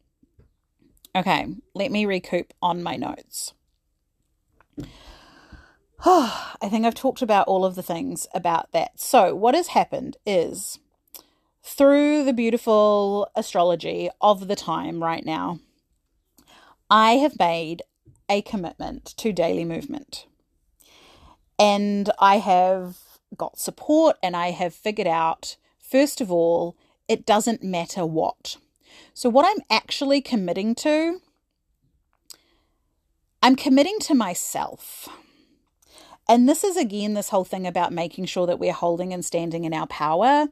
[1.16, 3.54] Okay, let me recoup on my notes.
[6.06, 9.00] I think I've talked about all of the things about that.
[9.00, 10.80] So, what has happened is
[11.64, 15.60] through the beautiful astrology of the time right now,
[16.90, 17.82] I have made
[18.30, 20.26] a commitment to daily movement.
[21.60, 22.98] And I have
[23.36, 28.58] got support and I have figured out, first of all, it doesn't matter what.
[29.14, 31.22] So, what I'm actually committing to,
[33.48, 35.08] I'm committing to myself.
[36.28, 39.64] And this is again this whole thing about making sure that we're holding and standing
[39.64, 40.48] in our power.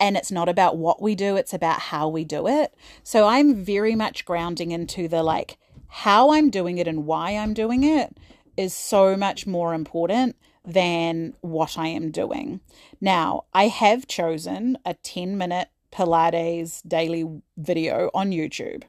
[0.00, 2.74] And it's not about what we do, it's about how we do it.
[3.02, 7.52] So I'm very much grounding into the like, how I'm doing it and why I'm
[7.52, 8.16] doing it
[8.56, 12.60] is so much more important than what I am doing.
[13.02, 18.84] Now, I have chosen a 10 minute Pilates daily video on YouTube.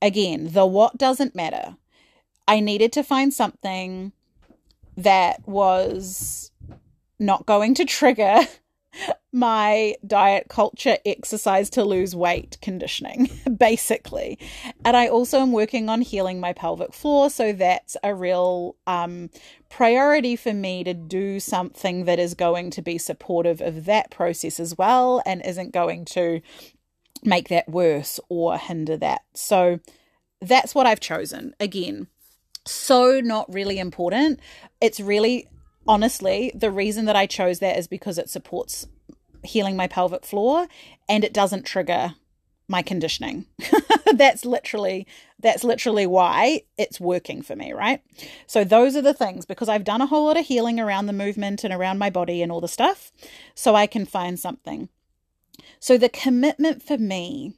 [0.00, 1.76] Again, the what doesn't matter.
[2.48, 4.12] I needed to find something
[4.96, 6.50] that was
[7.18, 8.40] not going to trigger
[9.32, 14.38] my diet culture exercise to lose weight conditioning basically.
[14.84, 19.30] And i also am working on healing my pelvic floor so that's a real um,
[19.68, 24.58] priority for me to do something that is going to be supportive of that process
[24.58, 26.40] as well and isn't going to
[27.22, 29.22] make that worse or hinder that.
[29.34, 29.80] So
[30.40, 31.54] that's what i've chosen.
[31.58, 32.08] Again
[32.66, 34.40] so not really important.
[34.80, 35.48] It's really,
[35.86, 38.86] honestly, the reason that I chose that is because it supports
[39.42, 40.66] healing my pelvic floor
[41.08, 42.14] and it doesn't trigger
[42.68, 43.46] my conditioning.
[44.14, 45.06] that's literally
[45.38, 48.02] that's literally why it's working for me, right?
[48.46, 51.12] So those are the things because I've done a whole lot of healing around the
[51.12, 53.12] movement and around my body and all the stuff
[53.54, 54.88] so I can find something.
[55.78, 57.54] So the commitment for me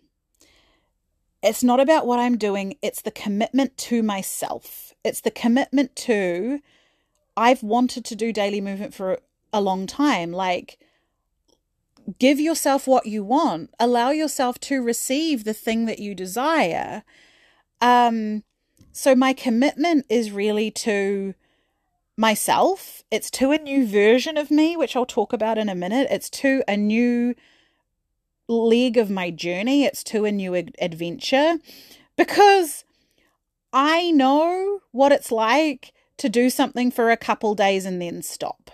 [1.42, 4.87] it's not about what I'm doing, it's the commitment to myself.
[5.04, 6.60] It's the commitment to,
[7.36, 9.18] I've wanted to do daily movement for
[9.52, 10.32] a long time.
[10.32, 10.78] Like,
[12.18, 17.02] give yourself what you want, allow yourself to receive the thing that you desire.
[17.80, 18.42] Um,
[18.92, 21.34] so, my commitment is really to
[22.16, 26.08] myself, it's to a new version of me, which I'll talk about in a minute.
[26.10, 27.34] It's to a new
[28.48, 31.58] leg of my journey, it's to a new adventure
[32.16, 32.84] because
[33.72, 38.70] I know what it's like to do something for a couple days and then stop.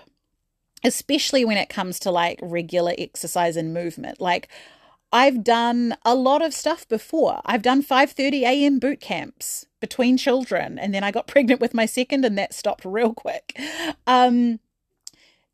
[0.82, 4.20] Especially when it comes to like regular exercise and movement.
[4.20, 4.48] Like
[5.12, 7.40] I've done a lot of stuff before.
[7.44, 8.78] I've done 5:30 a.m.
[8.78, 12.84] boot camps between children and then I got pregnant with my second and that stopped
[12.84, 13.58] real quick.
[14.06, 14.60] Um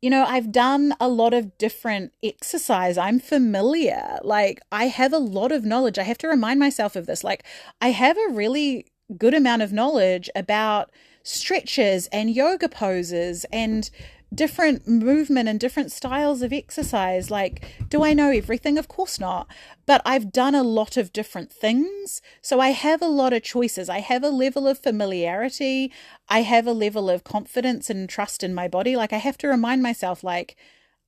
[0.01, 2.97] you know, I've done a lot of different exercise.
[2.97, 4.17] I'm familiar.
[4.23, 5.99] Like, I have a lot of knowledge.
[5.99, 7.23] I have to remind myself of this.
[7.23, 7.43] Like,
[7.79, 10.91] I have a really good amount of knowledge about
[11.23, 13.89] stretches and yoga poses and
[14.33, 17.29] different movement and different styles of exercise.
[17.29, 18.77] Like, do I know everything?
[18.77, 19.47] Of course not.
[19.85, 22.21] But I've done a lot of different things.
[22.41, 23.89] So I have a lot of choices.
[23.89, 25.91] I have a level of familiarity.
[26.29, 28.95] I have a level of confidence and trust in my body.
[28.95, 30.55] Like, I have to remind myself, like,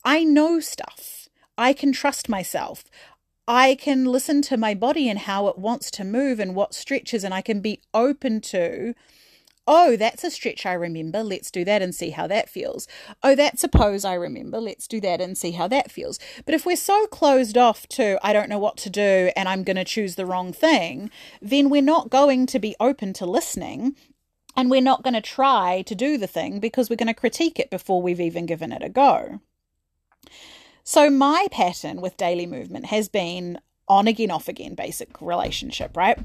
[0.04, 1.30] I know stuff.
[1.58, 2.84] I can trust myself.
[3.48, 7.24] I can listen to my body and how it wants to move and what stretches,
[7.24, 8.94] and I can be open to
[9.66, 11.24] Oh, that's a stretch I remember.
[11.24, 12.86] Let's do that and see how that feels.
[13.22, 14.60] Oh, that's a pose I remember.
[14.60, 16.20] Let's do that and see how that feels.
[16.46, 19.64] But if we're so closed off to, I don't know what to do and I'm
[19.64, 21.10] going to choose the wrong thing,
[21.41, 23.96] then we're not going to be open to listening
[24.58, 27.58] and we're not going to try to do the thing because we're going to critique
[27.58, 29.39] it before we've even given it a go.
[30.84, 36.20] So, my pattern with daily movement has been on again, off again, basic relationship, right?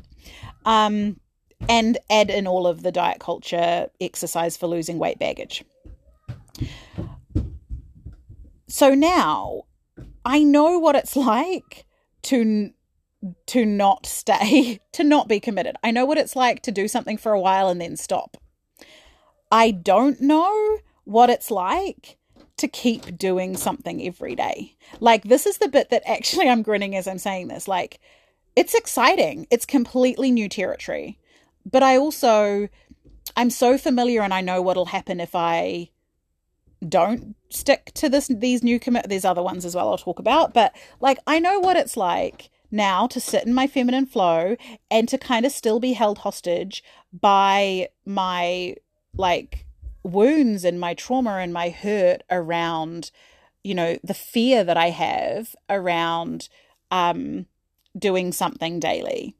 [0.65, 1.21] Um,
[1.69, 5.65] and add in all of the diet culture exercise for losing weight baggage.
[8.69, 9.63] So now
[10.25, 11.87] I know what it's like
[12.25, 12.71] to
[13.47, 15.77] to not stay, to not be committed.
[15.83, 18.37] I know what it's like to do something for a while and then stop.
[19.51, 22.18] I don't know what it's like
[22.59, 24.77] to keep doing something every day.
[25.01, 27.69] Like, this is the bit that actually I'm grinning as I'm saying this.
[27.69, 28.01] Like,
[28.57, 31.19] it's exciting, it's completely new territory.
[31.65, 32.69] But I also,
[33.37, 35.91] I'm so familiar and I know what'll happen if I
[36.87, 40.55] don't stick to this these new commit there's other ones as well I'll talk about
[40.55, 44.57] but like I know what it's like now to sit in my feminine flow
[44.91, 48.77] and to kind of still be held hostage by my
[49.17, 49.67] like
[50.03, 53.11] wounds and my trauma and my hurt around
[53.64, 56.49] you know the fear that i have around
[56.90, 57.46] um
[57.99, 59.34] doing something daily.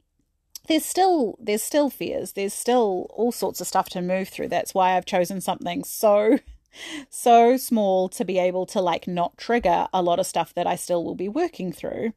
[0.67, 2.33] There's still there's still fears.
[2.33, 4.49] There's still all sorts of stuff to move through.
[4.49, 6.39] That's why i've chosen something so
[7.09, 10.75] so small to be able to like not trigger a lot of stuff that i
[10.75, 12.13] still will be working through.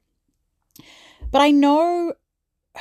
[1.30, 2.14] But i know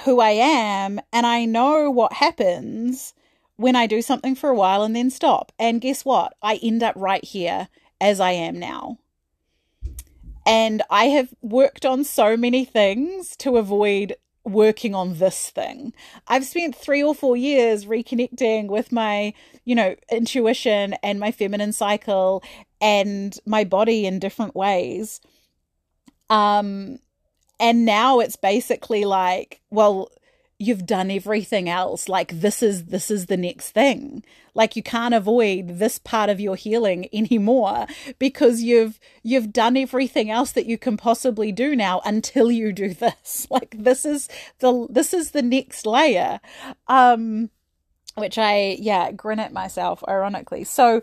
[0.05, 3.13] who i am and i know what happens
[3.61, 5.51] when I do something for a while and then stop.
[5.59, 6.33] And guess what?
[6.41, 7.67] I end up right here
[7.99, 8.97] as I am now.
[10.45, 15.93] And I have worked on so many things to avoid working on this thing.
[16.27, 19.35] I've spent three or four years reconnecting with my,
[19.65, 22.43] you know, intuition and my feminine cycle
[22.81, 25.21] and my body in different ways.
[26.31, 26.97] Um,
[27.59, 30.09] and now it's basically like, well,
[30.61, 32.07] you've done everything else.
[32.07, 34.23] Like this is this is the next thing.
[34.53, 37.87] Like you can't avoid this part of your healing anymore
[38.19, 42.93] because you've you've done everything else that you can possibly do now until you do
[42.93, 43.47] this.
[43.61, 46.39] Like this is the this is the next layer.
[46.87, 47.49] Um
[48.15, 50.63] which i yeah grin at myself ironically.
[50.63, 51.01] So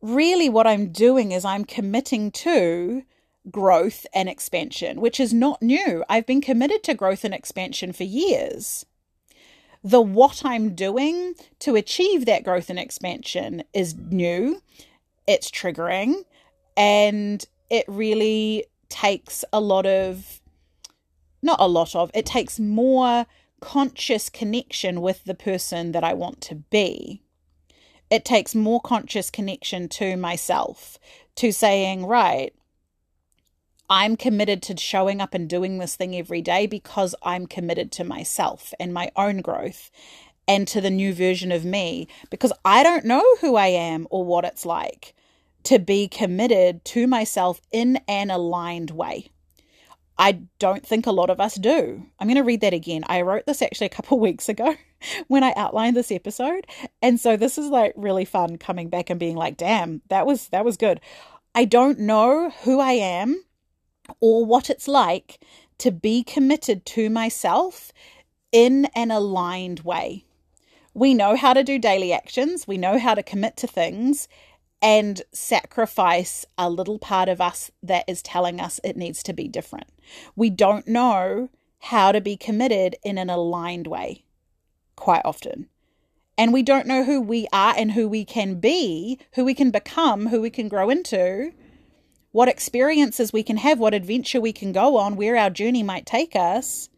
[0.00, 3.02] really what i'm doing is i'm committing to
[3.50, 6.04] growth and expansion, which is not new.
[6.08, 8.86] I've been committed to growth and expansion for years.
[9.82, 14.62] The what I'm doing to achieve that growth and expansion is new,
[15.26, 16.24] it's triggering,
[16.76, 20.40] and it really takes a lot of,
[21.42, 23.26] not a lot of, it takes more
[23.60, 27.22] conscious connection with the person that I want to be.
[28.10, 30.98] It takes more conscious connection to myself,
[31.36, 32.54] to saying, right,
[33.90, 38.04] I'm committed to showing up and doing this thing every day because I'm committed to
[38.04, 39.90] myself and my own growth
[40.48, 44.24] and to the new version of me because I don't know who I am or
[44.24, 45.14] what it's like
[45.64, 49.28] to be committed to myself in an aligned way.
[50.16, 52.06] I don't think a lot of us do.
[52.18, 53.04] I'm going to read that again.
[53.06, 54.76] I wrote this actually a couple weeks ago
[55.28, 56.66] when I outlined this episode.
[57.02, 60.48] And so this is like really fun coming back and being like, "Damn, that was
[60.48, 61.00] that was good."
[61.54, 63.44] I don't know who I am
[64.20, 65.40] or what it's like
[65.78, 67.92] to be committed to myself
[68.52, 70.24] in an aligned way.
[70.92, 74.28] We know how to do daily actions, we know how to commit to things
[74.80, 79.48] and sacrifice a little part of us that is telling us it needs to be
[79.48, 79.88] different.
[80.36, 81.48] We don't know
[81.78, 84.24] how to be committed in an aligned way
[84.94, 85.68] quite often.
[86.36, 89.70] And we don't know who we are and who we can be, who we can
[89.70, 91.52] become, who we can grow into
[92.34, 96.04] what experiences we can have, what adventure we can go on, where our journey might
[96.04, 96.88] take us,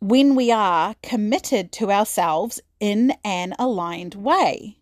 [0.00, 4.78] when we are committed to ourselves in an aligned way.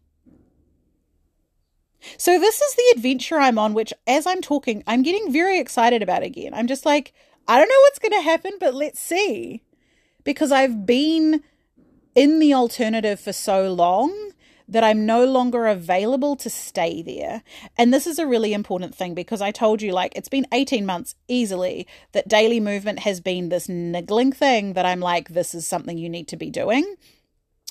[2.16, 6.00] So, this is the adventure I'm on, which as I'm talking, I'm getting very excited
[6.00, 6.54] about again.
[6.54, 7.12] I'm just like,
[7.48, 9.64] I don't know what's going to happen, but let's see.
[10.22, 11.42] Because I've been
[12.14, 14.30] in the alternative for so long
[14.66, 17.42] that I'm no longer available to stay there.
[17.76, 20.86] And this is a really important thing because I told you, like, it's been 18
[20.86, 25.66] months easily that daily movement has been this niggling thing that I'm like, this is
[25.66, 26.94] something you need to be doing.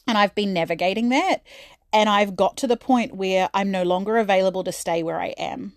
[0.07, 1.43] And I've been navigating that.
[1.91, 5.27] And I've got to the point where I'm no longer available to stay where I
[5.37, 5.73] am.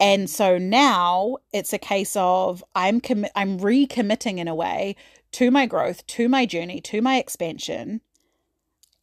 [0.00, 4.96] And so now it's a case of I'm commi- I'm recommitting in a way
[5.32, 8.00] to my growth, to my journey, to my expansion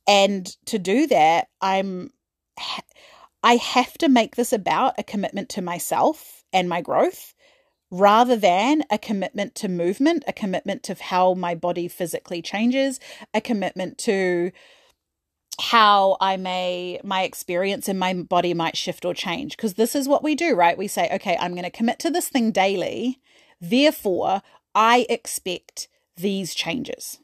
[0.07, 2.11] and to do that, I'm
[3.43, 7.33] I have to make this about a commitment to myself and my growth
[7.89, 12.99] rather than a commitment to movement, a commitment to how my body physically changes,
[13.33, 14.51] a commitment to
[15.59, 19.55] how I may, my experience in my body might shift or change.
[19.55, 20.77] Because this is what we do, right?
[20.77, 23.19] We say, okay, I'm going to commit to this thing daily.
[23.61, 24.41] Therefore,
[24.75, 27.19] I expect these changes.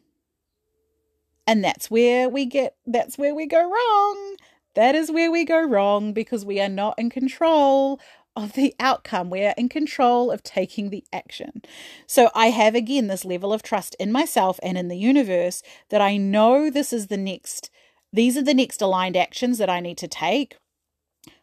[1.46, 4.36] And that's where we get, that's where we go wrong.
[4.76, 8.00] That is where we go wrong because we are not in control
[8.36, 9.30] of the outcome.
[9.30, 11.62] We are in control of taking the action.
[12.08, 16.02] So I have again this level of trust in myself and in the universe that
[16.02, 17.70] I know this is the next,
[18.12, 20.58] these are the next aligned actions that I need to take.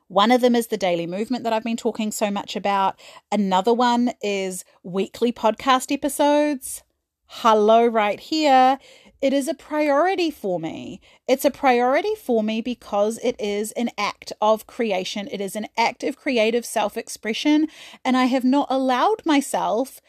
[0.08, 2.98] One of them is the daily movement that I've been talking so much about.
[3.30, 6.82] Another one is weekly podcast episodes.
[7.26, 8.80] Hello, right here
[9.20, 11.00] it is a priority for me.
[11.28, 15.28] It's a priority for me because it is an act of creation.
[15.30, 17.68] It is an act of creative self expression.
[18.04, 20.00] And I have not allowed myself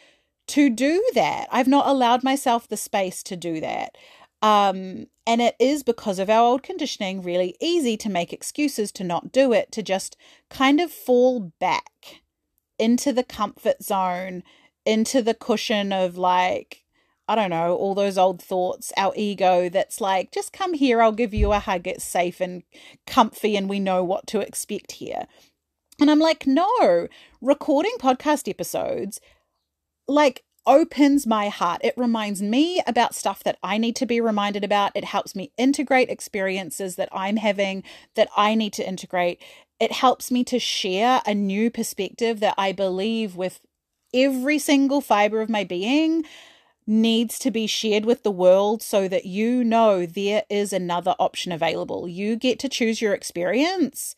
[0.48, 1.48] to do that.
[1.52, 3.98] I've not allowed myself the space to do that.
[4.42, 9.04] Um, and it is because of our old conditioning really easy to make excuses to
[9.04, 10.18] not do it, to just
[10.50, 12.22] kind of fall back
[12.80, 14.44] into the comfort zone,
[14.86, 16.81] into the cushion of like,
[17.32, 21.14] I don't know, all those old thoughts, our ego that's like, just come here, I'll
[21.14, 22.64] give you a hug, it's safe and
[23.08, 25.28] comfy, and we know what to expect here.
[25.98, 27.08] And I'm like, no,
[27.40, 29.22] recording podcast episodes,
[30.10, 31.80] like, opens my heart.
[31.86, 34.92] It reminds me about stuff that I need to be reminded about.
[34.94, 37.84] It helps me integrate experiences that I'm having
[38.16, 39.42] that I need to integrate.
[39.80, 43.62] It helps me to share a new perspective that I believe with
[44.14, 46.26] every single fiber of my being
[46.92, 51.52] needs to be shared with the world so that you know there is another option
[51.52, 52.08] available.
[52.08, 54.16] You get to choose your experience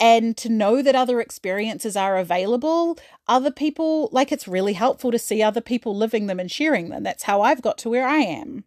[0.00, 2.98] and to know that other experiences are available.
[3.28, 7.02] Other people, like it's really helpful to see other people living them and sharing them.
[7.02, 8.64] That's how I've got to where I am.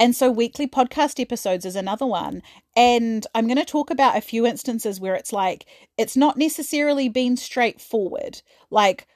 [0.00, 2.42] And so, weekly podcast episodes is another one.
[2.74, 7.08] And I'm going to talk about a few instances where it's like, it's not necessarily
[7.08, 8.42] been straightforward.
[8.70, 9.06] Like,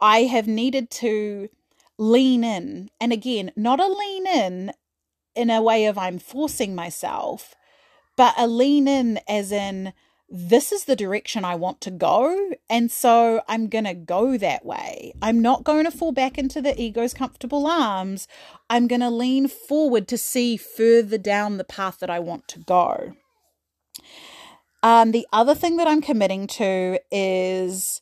[0.00, 1.48] I have needed to
[2.00, 2.90] lean in.
[2.98, 4.72] And again, not a lean in
[5.36, 7.54] in a way of I'm forcing myself,
[8.16, 9.92] but a lean in as in
[10.28, 12.52] this is the direction I want to go.
[12.68, 15.12] And so I'm going to go that way.
[15.20, 18.26] I'm not going to fall back into the ego's comfortable arms.
[18.70, 22.60] I'm going to lean forward to see further down the path that I want to
[22.60, 23.12] go.
[24.82, 28.00] Um, the other thing that I'm committing to is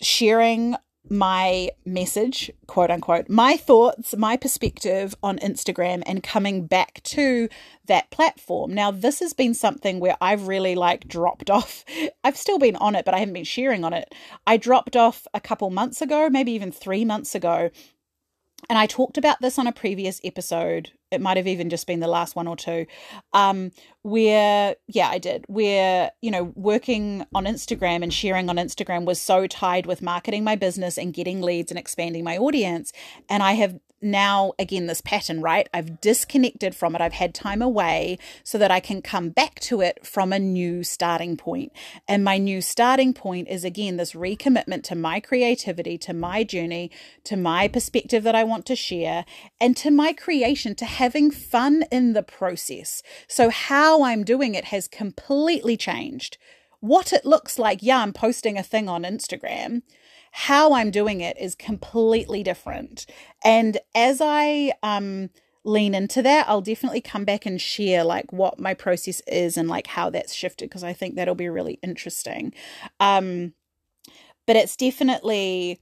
[0.00, 0.76] sharing
[1.10, 7.48] my message, quote unquote, my thoughts, my perspective on Instagram and coming back to
[7.86, 8.72] that platform.
[8.72, 11.84] Now, this has been something where I've really like dropped off.
[12.22, 14.14] I've still been on it, but I haven't been sharing on it.
[14.46, 17.70] I dropped off a couple months ago, maybe even three months ago.
[18.70, 22.00] And I talked about this on a previous episode it might have even just been
[22.00, 22.86] the last one or two.
[23.32, 23.70] Um
[24.02, 25.44] where yeah i did.
[25.48, 30.44] Where you know working on instagram and sharing on instagram was so tied with marketing
[30.44, 32.92] my business and getting leads and expanding my audience.
[33.28, 35.68] And i have now again this pattern right?
[35.74, 37.00] I've disconnected from it.
[37.00, 40.84] I've had time away so that i can come back to it from a new
[40.84, 41.72] starting point.
[42.06, 46.90] And my new starting point is again this recommitment to my creativity to my journey
[47.24, 49.24] to my perspective that i want to share
[49.60, 53.02] and to my creation to having fun in the process.
[53.26, 56.38] So how i'm doing it has completely changed.
[56.80, 59.82] What it looks like yeah i'm posting a thing on instagram
[60.36, 63.06] how I'm doing it is completely different.
[63.44, 65.30] And as I um
[65.62, 69.68] lean into that, I'll definitely come back and share like what my process is and
[69.68, 72.52] like how that's shifted because I think that'll be really interesting.
[72.98, 73.54] Um
[74.44, 75.80] but it's definitely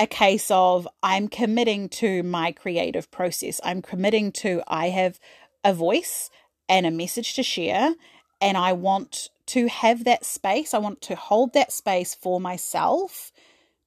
[0.00, 3.60] a case of I'm committing to my creative process.
[3.62, 5.20] I'm committing to I have
[5.62, 6.28] a voice
[6.68, 7.94] and a message to share
[8.40, 10.74] and I want to have that space.
[10.74, 13.30] I want to hold that space for myself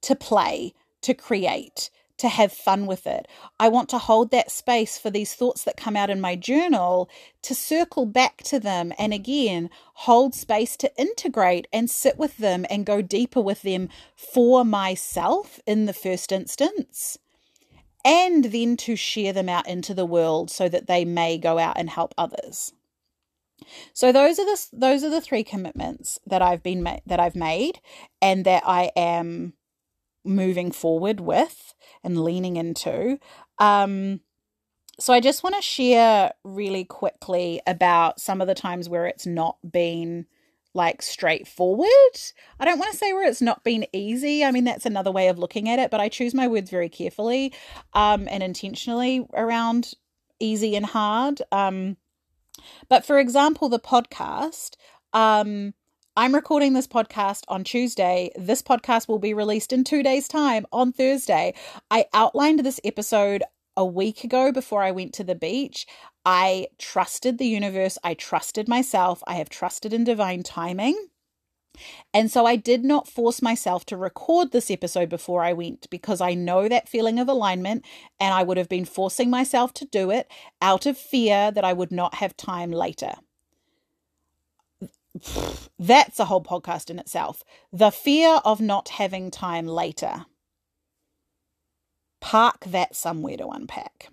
[0.02, 1.90] to play, to create,
[2.20, 3.26] to have fun with it.
[3.58, 7.08] I want to hold that space for these thoughts that come out in my journal
[7.42, 12.66] to circle back to them and again hold space to integrate and sit with them
[12.68, 17.18] and go deeper with them for myself in the first instance.
[18.04, 21.78] And then to share them out into the world so that they may go out
[21.78, 22.72] and help others.
[23.92, 27.80] So those are the those are the three commitments that I've been that I've made
[28.20, 29.54] and that I am
[30.24, 33.18] moving forward with and leaning into.
[33.58, 34.20] Um,
[34.98, 39.26] so I just want to share really quickly about some of the times where it's
[39.26, 40.26] not been
[40.74, 41.88] like straightforward.
[42.60, 44.44] I don't want to say where it's not been easy.
[44.44, 46.88] I mean, that's another way of looking at it, but I choose my words very
[46.88, 47.52] carefully
[47.94, 49.94] um, and intentionally around
[50.38, 51.42] easy and hard.
[51.50, 51.96] Um,
[52.88, 54.76] but for example, the podcast,
[55.12, 55.74] um,
[56.16, 58.32] I'm recording this podcast on Tuesday.
[58.36, 61.54] This podcast will be released in two days' time on Thursday.
[61.88, 63.44] I outlined this episode
[63.76, 65.86] a week ago before I went to the beach.
[66.26, 70.96] I trusted the universe, I trusted myself, I have trusted in divine timing.
[72.12, 76.20] And so I did not force myself to record this episode before I went because
[76.20, 77.84] I know that feeling of alignment
[78.18, 80.28] and I would have been forcing myself to do it
[80.60, 83.12] out of fear that I would not have time later.
[85.78, 87.42] That's a whole podcast in itself.
[87.72, 90.26] The fear of not having time later.
[92.20, 94.08] Park that somewhere to unpack.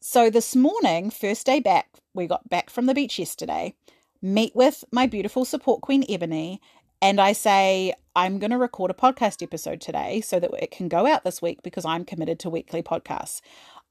[0.00, 3.74] So this morning, first day back, we got back from the beach yesterday
[4.22, 6.60] meet with my beautiful support queen, Ebony,
[7.02, 10.88] and I say, I'm going to record a podcast episode today so that it can
[10.88, 13.40] go out this week because I'm committed to weekly podcasts.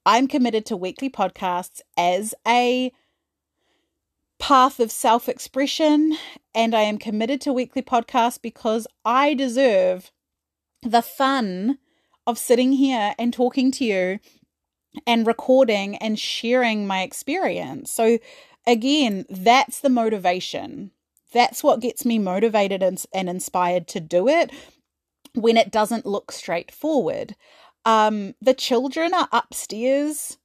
[0.05, 2.91] I'm committed to weekly podcasts as a
[4.39, 6.17] path of self expression,
[6.55, 10.11] and I am committed to weekly podcasts because I deserve
[10.81, 11.77] the fun
[12.25, 14.19] of sitting here and talking to you
[15.05, 17.91] and recording and sharing my experience.
[17.91, 18.17] So,
[18.65, 20.91] again, that's the motivation.
[21.31, 24.51] That's what gets me motivated and, and inspired to do it
[25.35, 27.35] when it doesn't look straightforward.
[27.85, 30.38] Um, the children are upstairs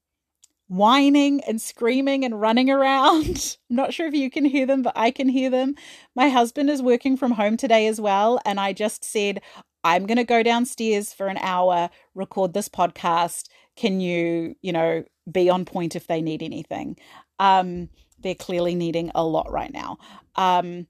[0.69, 3.57] whining and screaming and running around.
[3.71, 5.75] I'm not sure if you can hear them, but I can hear them.
[6.15, 8.41] My husband is working from home today as well.
[8.45, 9.41] And I just said,
[9.83, 13.49] I'm going to go downstairs for an hour, record this podcast.
[13.77, 16.97] Can you, you know, be on point if they need anything?
[17.39, 19.99] Um, they're clearly needing a lot right now.
[20.37, 20.87] Um,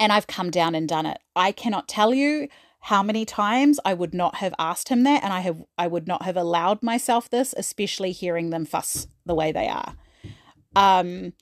[0.00, 1.18] and I've come down and done it.
[1.34, 2.48] I cannot tell you
[2.86, 6.06] how many times I would not have asked him that and I have I would
[6.06, 9.96] not have allowed myself this, especially hearing them fuss the way they are.
[10.76, 11.32] Um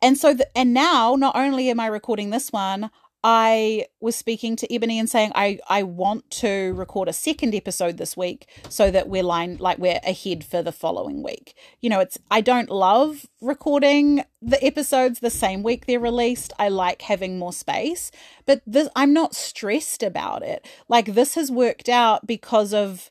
[0.00, 2.92] and so the, and now not only am I recording this one,
[3.24, 7.96] I was speaking to Ebony and saying I I want to record a second episode
[7.96, 11.54] this week so that we're line like we're ahead for the following week.
[11.80, 16.52] You know, it's I don't love recording the episodes the same week they're released.
[16.58, 18.10] I like having more space,
[18.44, 20.66] but this I'm not stressed about it.
[20.88, 23.10] Like this has worked out because of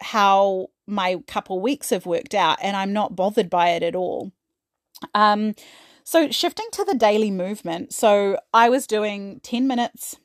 [0.00, 4.32] how my couple weeks have worked out and I'm not bothered by it at all.
[5.14, 5.54] Um
[6.04, 7.92] so, shifting to the daily movement.
[7.92, 10.16] So, I was doing 10 minutes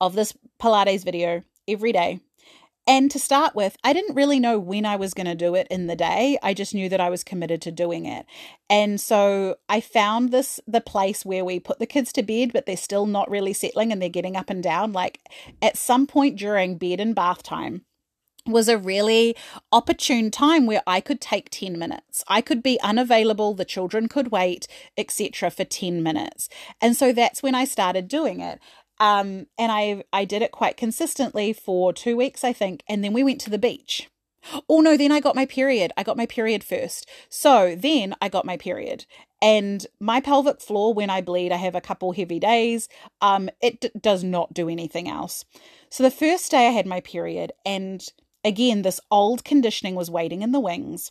[0.00, 2.20] of this Pilates video every day.
[2.86, 5.68] And to start with, I didn't really know when I was going to do it
[5.70, 6.38] in the day.
[6.42, 8.26] I just knew that I was committed to doing it.
[8.68, 12.66] And so I found this the place where we put the kids to bed, but
[12.66, 14.92] they're still not really settling and they're getting up and down.
[14.92, 15.20] Like
[15.62, 17.84] at some point during bed and bath time,
[18.50, 19.36] was a really
[19.72, 22.24] opportune time where I could take 10 minutes.
[22.28, 25.50] I could be unavailable, the children could wait, etc.
[25.50, 26.48] for 10 minutes.
[26.80, 28.60] And so that's when I started doing it.
[28.98, 33.12] Um, and I I did it quite consistently for 2 weeks I think, and then
[33.12, 34.08] we went to the beach.
[34.68, 35.92] Oh no, then I got my period.
[35.96, 37.08] I got my period first.
[37.28, 39.04] So then I got my period.
[39.42, 42.88] And my pelvic floor, when I bleed, I have a couple heavy days.
[43.20, 45.44] Um, it d- does not do anything else.
[45.90, 48.06] So the first day I had my period, and
[48.44, 51.10] again, this old conditioning was waiting in the wings.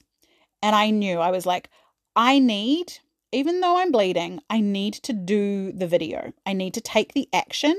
[0.61, 1.69] And I knew, I was like,
[2.15, 2.99] I need,
[3.32, 6.34] even though I'm bleeding, I need to do the video.
[6.45, 7.75] I need to take the action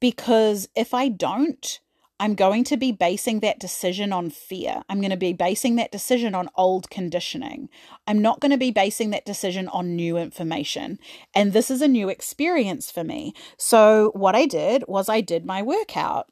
[0.00, 1.80] because if I don't,
[2.18, 4.82] I'm going to be basing that decision on fear.
[4.88, 7.68] I'm going to be basing that decision on old conditioning.
[8.06, 10.98] I'm not going to be basing that decision on new information.
[11.34, 13.34] And this is a new experience for me.
[13.58, 16.28] So, what I did was I did my workout.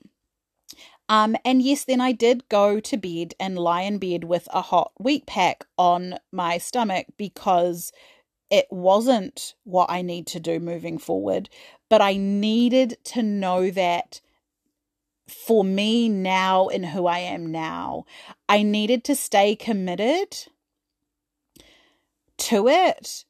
[1.09, 4.63] Um, and yes, then I did go to bed and lie in bed with a
[4.63, 7.93] hot wheat pack on my stomach because
[8.51, 11.51] it wasn't what I need to do moving forward.
[11.91, 14.21] But I needed to know that
[15.29, 18.05] for me now and who I am now,
[18.49, 20.47] I needed to stay committed
[22.39, 23.25] to it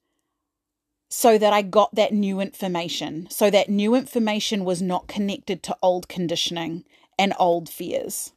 [1.08, 3.28] so that I got that new information.
[3.30, 6.84] So that new information was not connected to old conditioning
[7.18, 8.32] and old fears.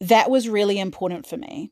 [0.00, 1.70] That was really important for me.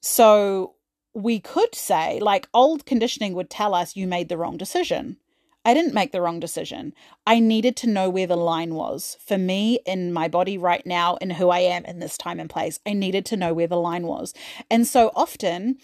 [0.00, 0.74] So
[1.14, 5.16] we could say, like, old conditioning would tell us you made the wrong decision.
[5.64, 6.94] I didn't make the wrong decision.
[7.26, 11.18] I needed to know where the line was for me in my body right now
[11.20, 12.78] and who I am in this time and place.
[12.86, 14.32] I needed to know where the line was.
[14.70, 15.78] And so often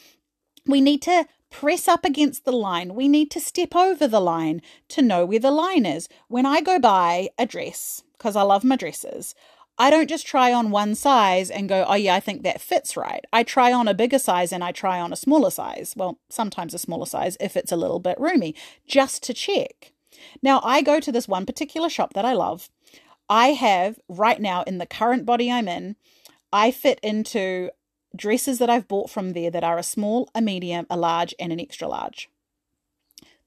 [0.66, 2.94] we need to press up against the line.
[2.94, 6.08] We need to step over the line to know where the line is.
[6.28, 9.34] When I go buy a dress, because I love my dresses,
[9.78, 12.96] I don't just try on one size and go, oh, yeah, I think that fits
[12.96, 13.24] right.
[13.32, 15.94] I try on a bigger size and I try on a smaller size.
[15.96, 18.54] Well, sometimes a smaller size if it's a little bit roomy,
[18.86, 19.92] just to check.
[20.40, 22.70] Now, I go to this one particular shop that I love.
[23.28, 25.96] I have right now in the current body I'm in,
[26.52, 27.70] I fit into
[28.14, 31.52] dresses that I've bought from there that are a small, a medium, a large, and
[31.52, 32.28] an extra large.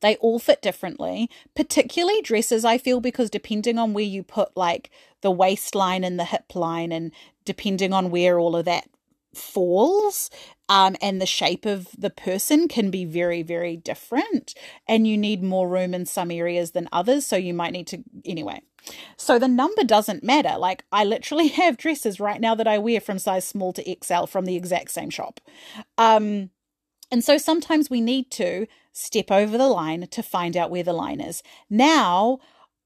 [0.05, 4.91] They all fit differently, particularly dresses, I feel, because depending on where you put like
[5.21, 7.11] the waistline and the hip line, and
[7.43, 8.87] depending on where all of that
[9.33, 10.29] falls
[10.69, 14.53] um, and the shape of the person can be very, very different.
[14.87, 17.25] And you need more room in some areas than others.
[17.25, 18.61] So you might need to, anyway.
[19.17, 20.55] So the number doesn't matter.
[20.59, 24.25] Like I literally have dresses right now that I wear from size small to XL
[24.25, 25.41] from the exact same shop.
[25.97, 26.51] Um,
[27.11, 30.93] and so sometimes we need to step over the line to find out where the
[30.93, 31.43] line is.
[31.69, 32.39] Now,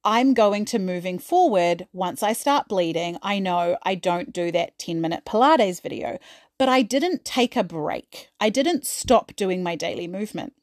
[0.03, 1.87] I'm going to moving forward.
[1.93, 6.17] Once I start bleeding, I know I don't do that 10 minute Pilates video,
[6.57, 8.29] but I didn't take a break.
[8.39, 10.53] I didn't stop doing my daily movement,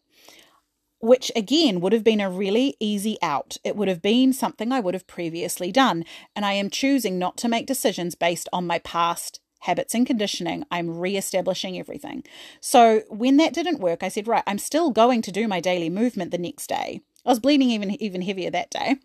[1.01, 3.57] which again would have been a really easy out.
[3.63, 6.05] It would have been something I would have previously done.
[6.35, 10.65] And I am choosing not to make decisions based on my past habits and conditioning.
[10.71, 12.25] I'm re-establishing everything.
[12.61, 15.91] So when that didn't work, I said, right, I'm still going to do my daily
[15.91, 17.01] movement the next day.
[17.25, 18.97] I was bleeding even even heavier that day.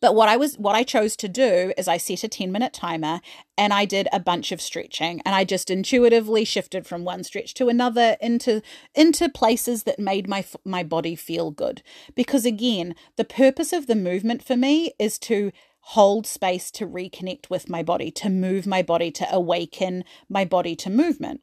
[0.00, 2.72] But what I was what I chose to do is I set a 10 minute
[2.72, 3.20] timer
[3.56, 7.54] and I did a bunch of stretching and I just intuitively shifted from one stretch
[7.54, 8.62] to another into
[8.94, 11.82] into places that made my my body feel good.
[12.14, 15.50] Because again, the purpose of the movement for me is to
[15.88, 20.74] hold space to reconnect with my body, to move my body, to awaken my body
[20.74, 21.42] to movement.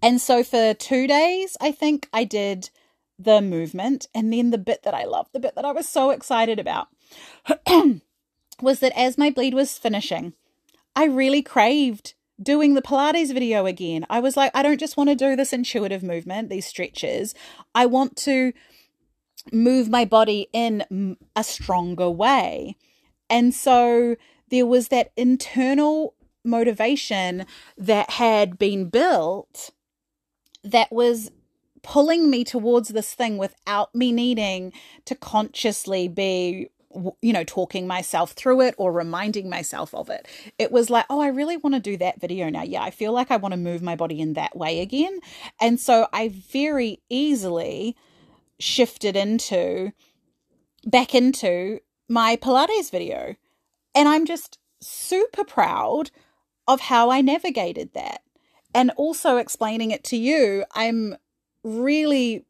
[0.00, 2.70] And so for 2 days, I think I did
[3.18, 6.10] the movement and then the bit that I loved, the bit that I was so
[6.10, 6.88] excited about
[8.62, 10.34] was that as my bleed was finishing,
[10.94, 14.06] I really craved doing the Pilates video again.
[14.08, 17.34] I was like, I don't just want to do this intuitive movement, these stretches.
[17.74, 18.52] I want to
[19.52, 22.76] move my body in a stronger way.
[23.28, 24.16] And so
[24.50, 26.14] there was that internal
[26.44, 27.46] motivation
[27.76, 29.70] that had been built
[30.62, 31.30] that was
[31.82, 34.72] pulling me towards this thing without me needing
[35.04, 36.68] to consciously be
[37.20, 40.26] you know talking myself through it or reminding myself of it.
[40.58, 42.62] It was like oh i really want to do that video now.
[42.62, 45.20] Yeah i feel like i want to move my body in that way again.
[45.60, 47.96] And so i very easily
[48.58, 49.92] shifted into
[50.86, 53.34] back into my pilates video
[53.94, 56.10] and i'm just super proud
[56.68, 58.22] of how i navigated that.
[58.74, 61.16] And also explaining it to you i'm
[61.62, 62.44] really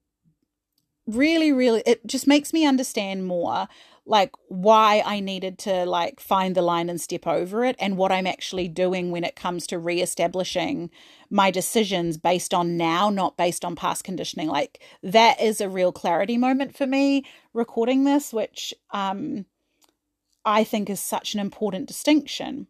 [1.07, 3.69] really really it just makes me understand more
[4.07, 8.13] like why I needed to like find the line and step over it and what
[8.13, 10.91] I'm actually doing when it comes to reestablishing
[11.29, 14.49] my decisions based on now not based on past conditioning.
[14.49, 19.45] Like that is a real clarity moment for me recording this which um
[20.45, 22.69] I think is such an important distinction.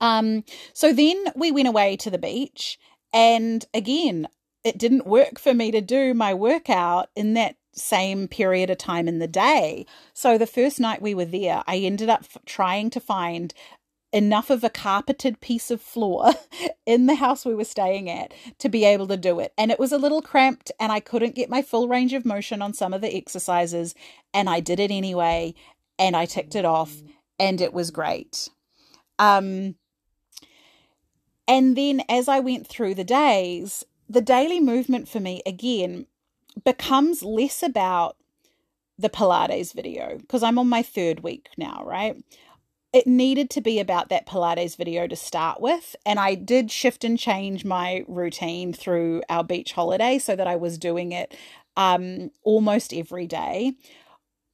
[0.00, 0.42] Um
[0.72, 2.76] so then we went away to the beach
[3.12, 4.26] and again
[4.64, 9.06] it didn't work for me to do my workout in that same period of time
[9.06, 9.86] in the day.
[10.12, 13.52] So the first night we were there, I ended up trying to find
[14.12, 16.32] enough of a carpeted piece of floor
[16.86, 19.52] in the house we were staying at to be able to do it.
[19.58, 22.62] And it was a little cramped and I couldn't get my full range of motion
[22.62, 23.94] on some of the exercises.
[24.32, 25.54] And I did it anyway
[25.98, 27.02] and I ticked it off
[27.38, 28.48] and it was great.
[29.18, 29.74] Um,
[31.48, 36.06] and then as I went through the days, the daily movement for me again
[36.64, 38.16] becomes less about
[38.98, 42.16] the Pilates video because I'm on my third week now, right?
[42.92, 45.94] It needed to be about that Pilates video to start with.
[46.06, 50.56] And I did shift and change my routine through our beach holiday so that I
[50.56, 51.36] was doing it
[51.76, 53.74] um, almost every day.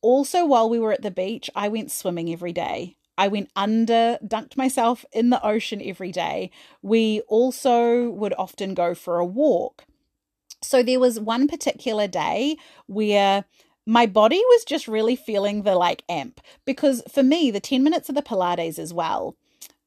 [0.01, 2.97] Also, while we were at the beach, I went swimming every day.
[3.17, 6.51] I went under, dunked myself in the ocean every day.
[6.81, 9.85] We also would often go for a walk.
[10.63, 12.57] So there was one particular day
[12.87, 13.45] where
[13.87, 18.09] my body was just really feeling the like amp because for me, the 10 minutes
[18.09, 19.37] of the Pilates as well,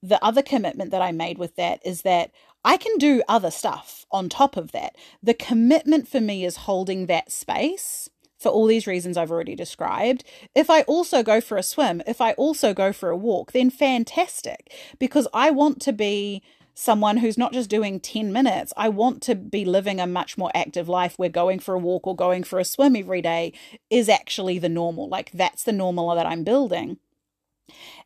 [0.03, 2.31] the other commitment that I made with that is that
[2.63, 4.95] I can do other stuff on top of that.
[5.23, 10.23] The commitment for me is holding that space for all these reasons I've already described.
[10.53, 13.69] If I also go for a swim, if I also go for a walk, then
[13.69, 16.43] fantastic, because I want to be
[16.75, 18.73] someone who's not just doing 10 minutes.
[18.77, 22.05] I want to be living a much more active life where going for a walk
[22.05, 23.53] or going for a swim every day
[23.89, 25.07] is actually the normal.
[25.07, 26.97] Like that's the normal that I'm building.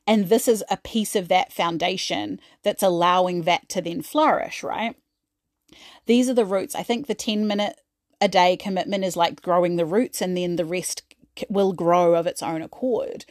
[0.08, 4.96] And this is a piece of that foundation that's allowing that to then flourish, right?
[6.06, 6.76] These are the roots.
[6.76, 7.82] I think the 10 minute
[8.22, 11.04] a day commitment is like growing the roots and then the rest
[11.50, 13.26] will grow of its own accord.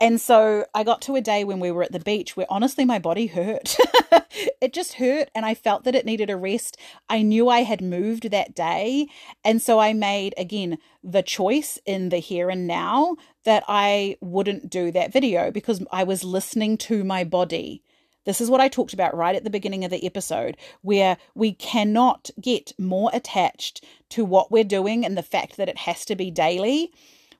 [0.00, 2.84] And so I got to a day when we were at the beach where honestly
[2.84, 3.76] my body hurt.
[4.60, 6.76] it just hurt and I felt that it needed a rest.
[7.08, 9.06] I knew I had moved that day.
[9.44, 14.70] And so I made, again, the choice in the here and now that I wouldn't
[14.70, 17.82] do that video because I was listening to my body.
[18.24, 21.52] This is what I talked about right at the beginning of the episode, where we
[21.52, 26.16] cannot get more attached to what we're doing and the fact that it has to
[26.16, 26.92] be daily.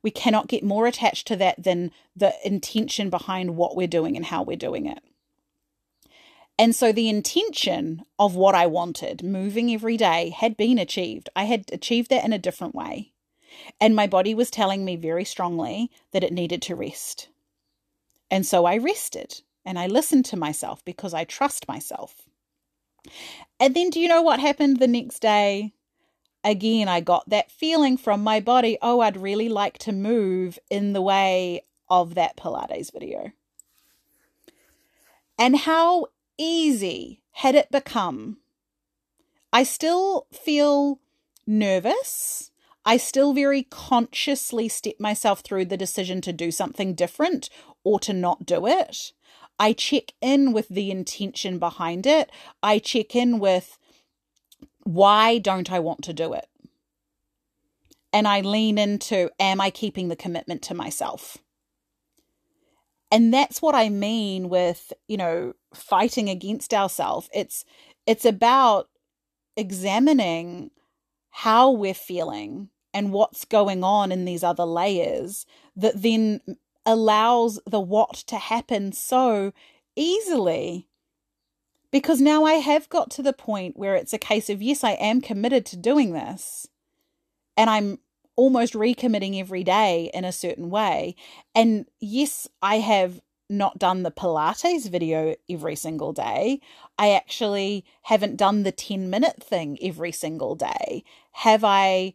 [0.05, 4.27] We cannot get more attached to that than the intention behind what we're doing and
[4.27, 5.03] how we're doing it.
[6.59, 11.31] And so the intention of what I wanted, moving every day, had been achieved.
[11.35, 13.13] I had achieved that in a different way.
[13.81, 17.29] And my body was telling me very strongly that it needed to rest.
[18.31, 22.15] And so I rested and I listened to myself because I trust myself.
[23.59, 25.73] And then do you know what happened the next day?
[26.45, 30.93] Again, I got that feeling from my body oh, I'd really like to move in
[30.93, 33.33] the way of that Pilates video.
[35.39, 36.07] And how
[36.39, 38.39] easy had it become?
[39.53, 41.01] I still feel
[41.47, 42.51] nervous.
[42.85, 47.49] I still very consciously step myself through the decision to do something different
[47.83, 49.13] or to not do it.
[49.59, 52.31] I check in with the intention behind it.
[52.63, 53.79] I check in with
[54.85, 56.47] why don't I want to do it?
[58.13, 61.39] And I lean into am I keeping the commitment to myself?
[63.11, 67.29] And that's what I mean with, you know, fighting against ourselves.
[67.35, 67.65] It's
[68.07, 68.89] it's about
[69.57, 70.71] examining
[71.31, 76.41] how we're feeling and what's going on in these other layers that then
[76.87, 79.53] allows the what to happen so
[79.97, 80.89] easily.
[81.95, 84.95] Because now I have got to the point where it's a case of, yes, I
[84.95, 86.67] am committed to doing this.
[87.57, 88.01] And I'm
[88.35, 91.15] almost recommitting every day in a certain way.
[91.55, 96.59] And yes, I have not done the Pilates video every single day.
[96.99, 101.05] I actually haven't done the 10 minute thing every single day.
[101.31, 102.15] Have I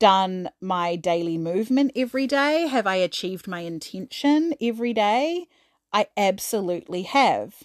[0.00, 2.66] done my daily movement every day?
[2.66, 5.46] Have I achieved my intention every day?
[5.92, 7.62] I absolutely have.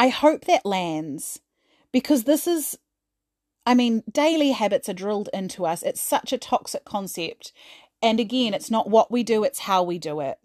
[0.00, 1.40] I hope that lands
[1.92, 2.78] because this is,
[3.66, 5.82] I mean, daily habits are drilled into us.
[5.82, 7.52] It's such a toxic concept.
[8.00, 10.38] And again, it's not what we do, it's how we do it.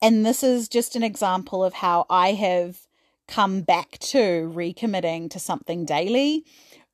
[0.00, 2.86] And this is just an example of how I have
[3.26, 6.44] come back to recommitting to something daily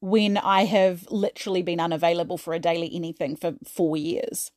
[0.00, 4.50] when I have literally been unavailable for a daily anything for four years.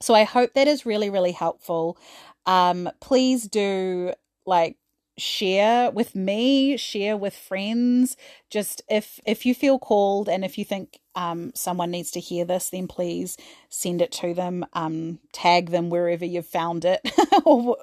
[0.00, 1.98] So I hope that is really, really helpful.
[2.46, 4.14] Um, please do
[4.46, 4.78] like
[5.18, 8.16] share with me share with friends.
[8.50, 12.44] Just if if you feel called and if you think um, someone needs to hear
[12.44, 13.36] this then please
[13.70, 17.00] send it to them um, tag them wherever you've found it.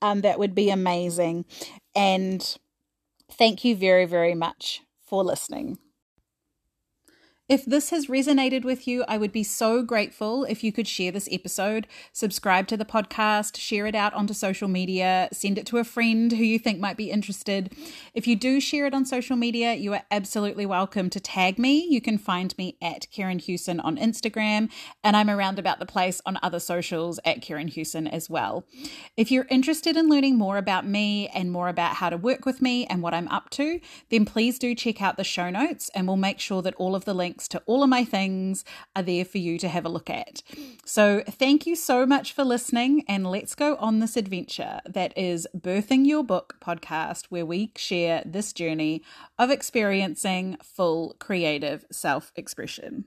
[0.00, 1.44] Um, that would be amazing.
[1.94, 2.56] And
[3.30, 5.78] thank you very very much for listening
[7.52, 11.12] if this has resonated with you, I would be so grateful if you could share
[11.12, 15.76] this episode, subscribe to the podcast, share it out onto social media, send it to
[15.76, 17.70] a friend who you think might be interested.
[18.14, 21.86] If you do share it on social media, you are absolutely welcome to tag me.
[21.90, 24.70] You can find me at Kerryn Hewson on Instagram,
[25.04, 28.64] and I'm around about the place on other socials at Kerryn Hewson as well.
[29.14, 32.62] If you're interested in learning more about me and more about how to work with
[32.62, 33.78] me and what I'm up to,
[34.08, 37.04] then please do check out the show notes, and we'll make sure that all of
[37.04, 38.64] the links links to all of my things
[38.94, 40.42] are there for you to have a look at.
[40.84, 45.46] So, thank you so much for listening, and let's go on this adventure that is
[45.56, 49.02] Birthing Your Book podcast, where we share this journey
[49.38, 53.00] of experiencing full creative self expression.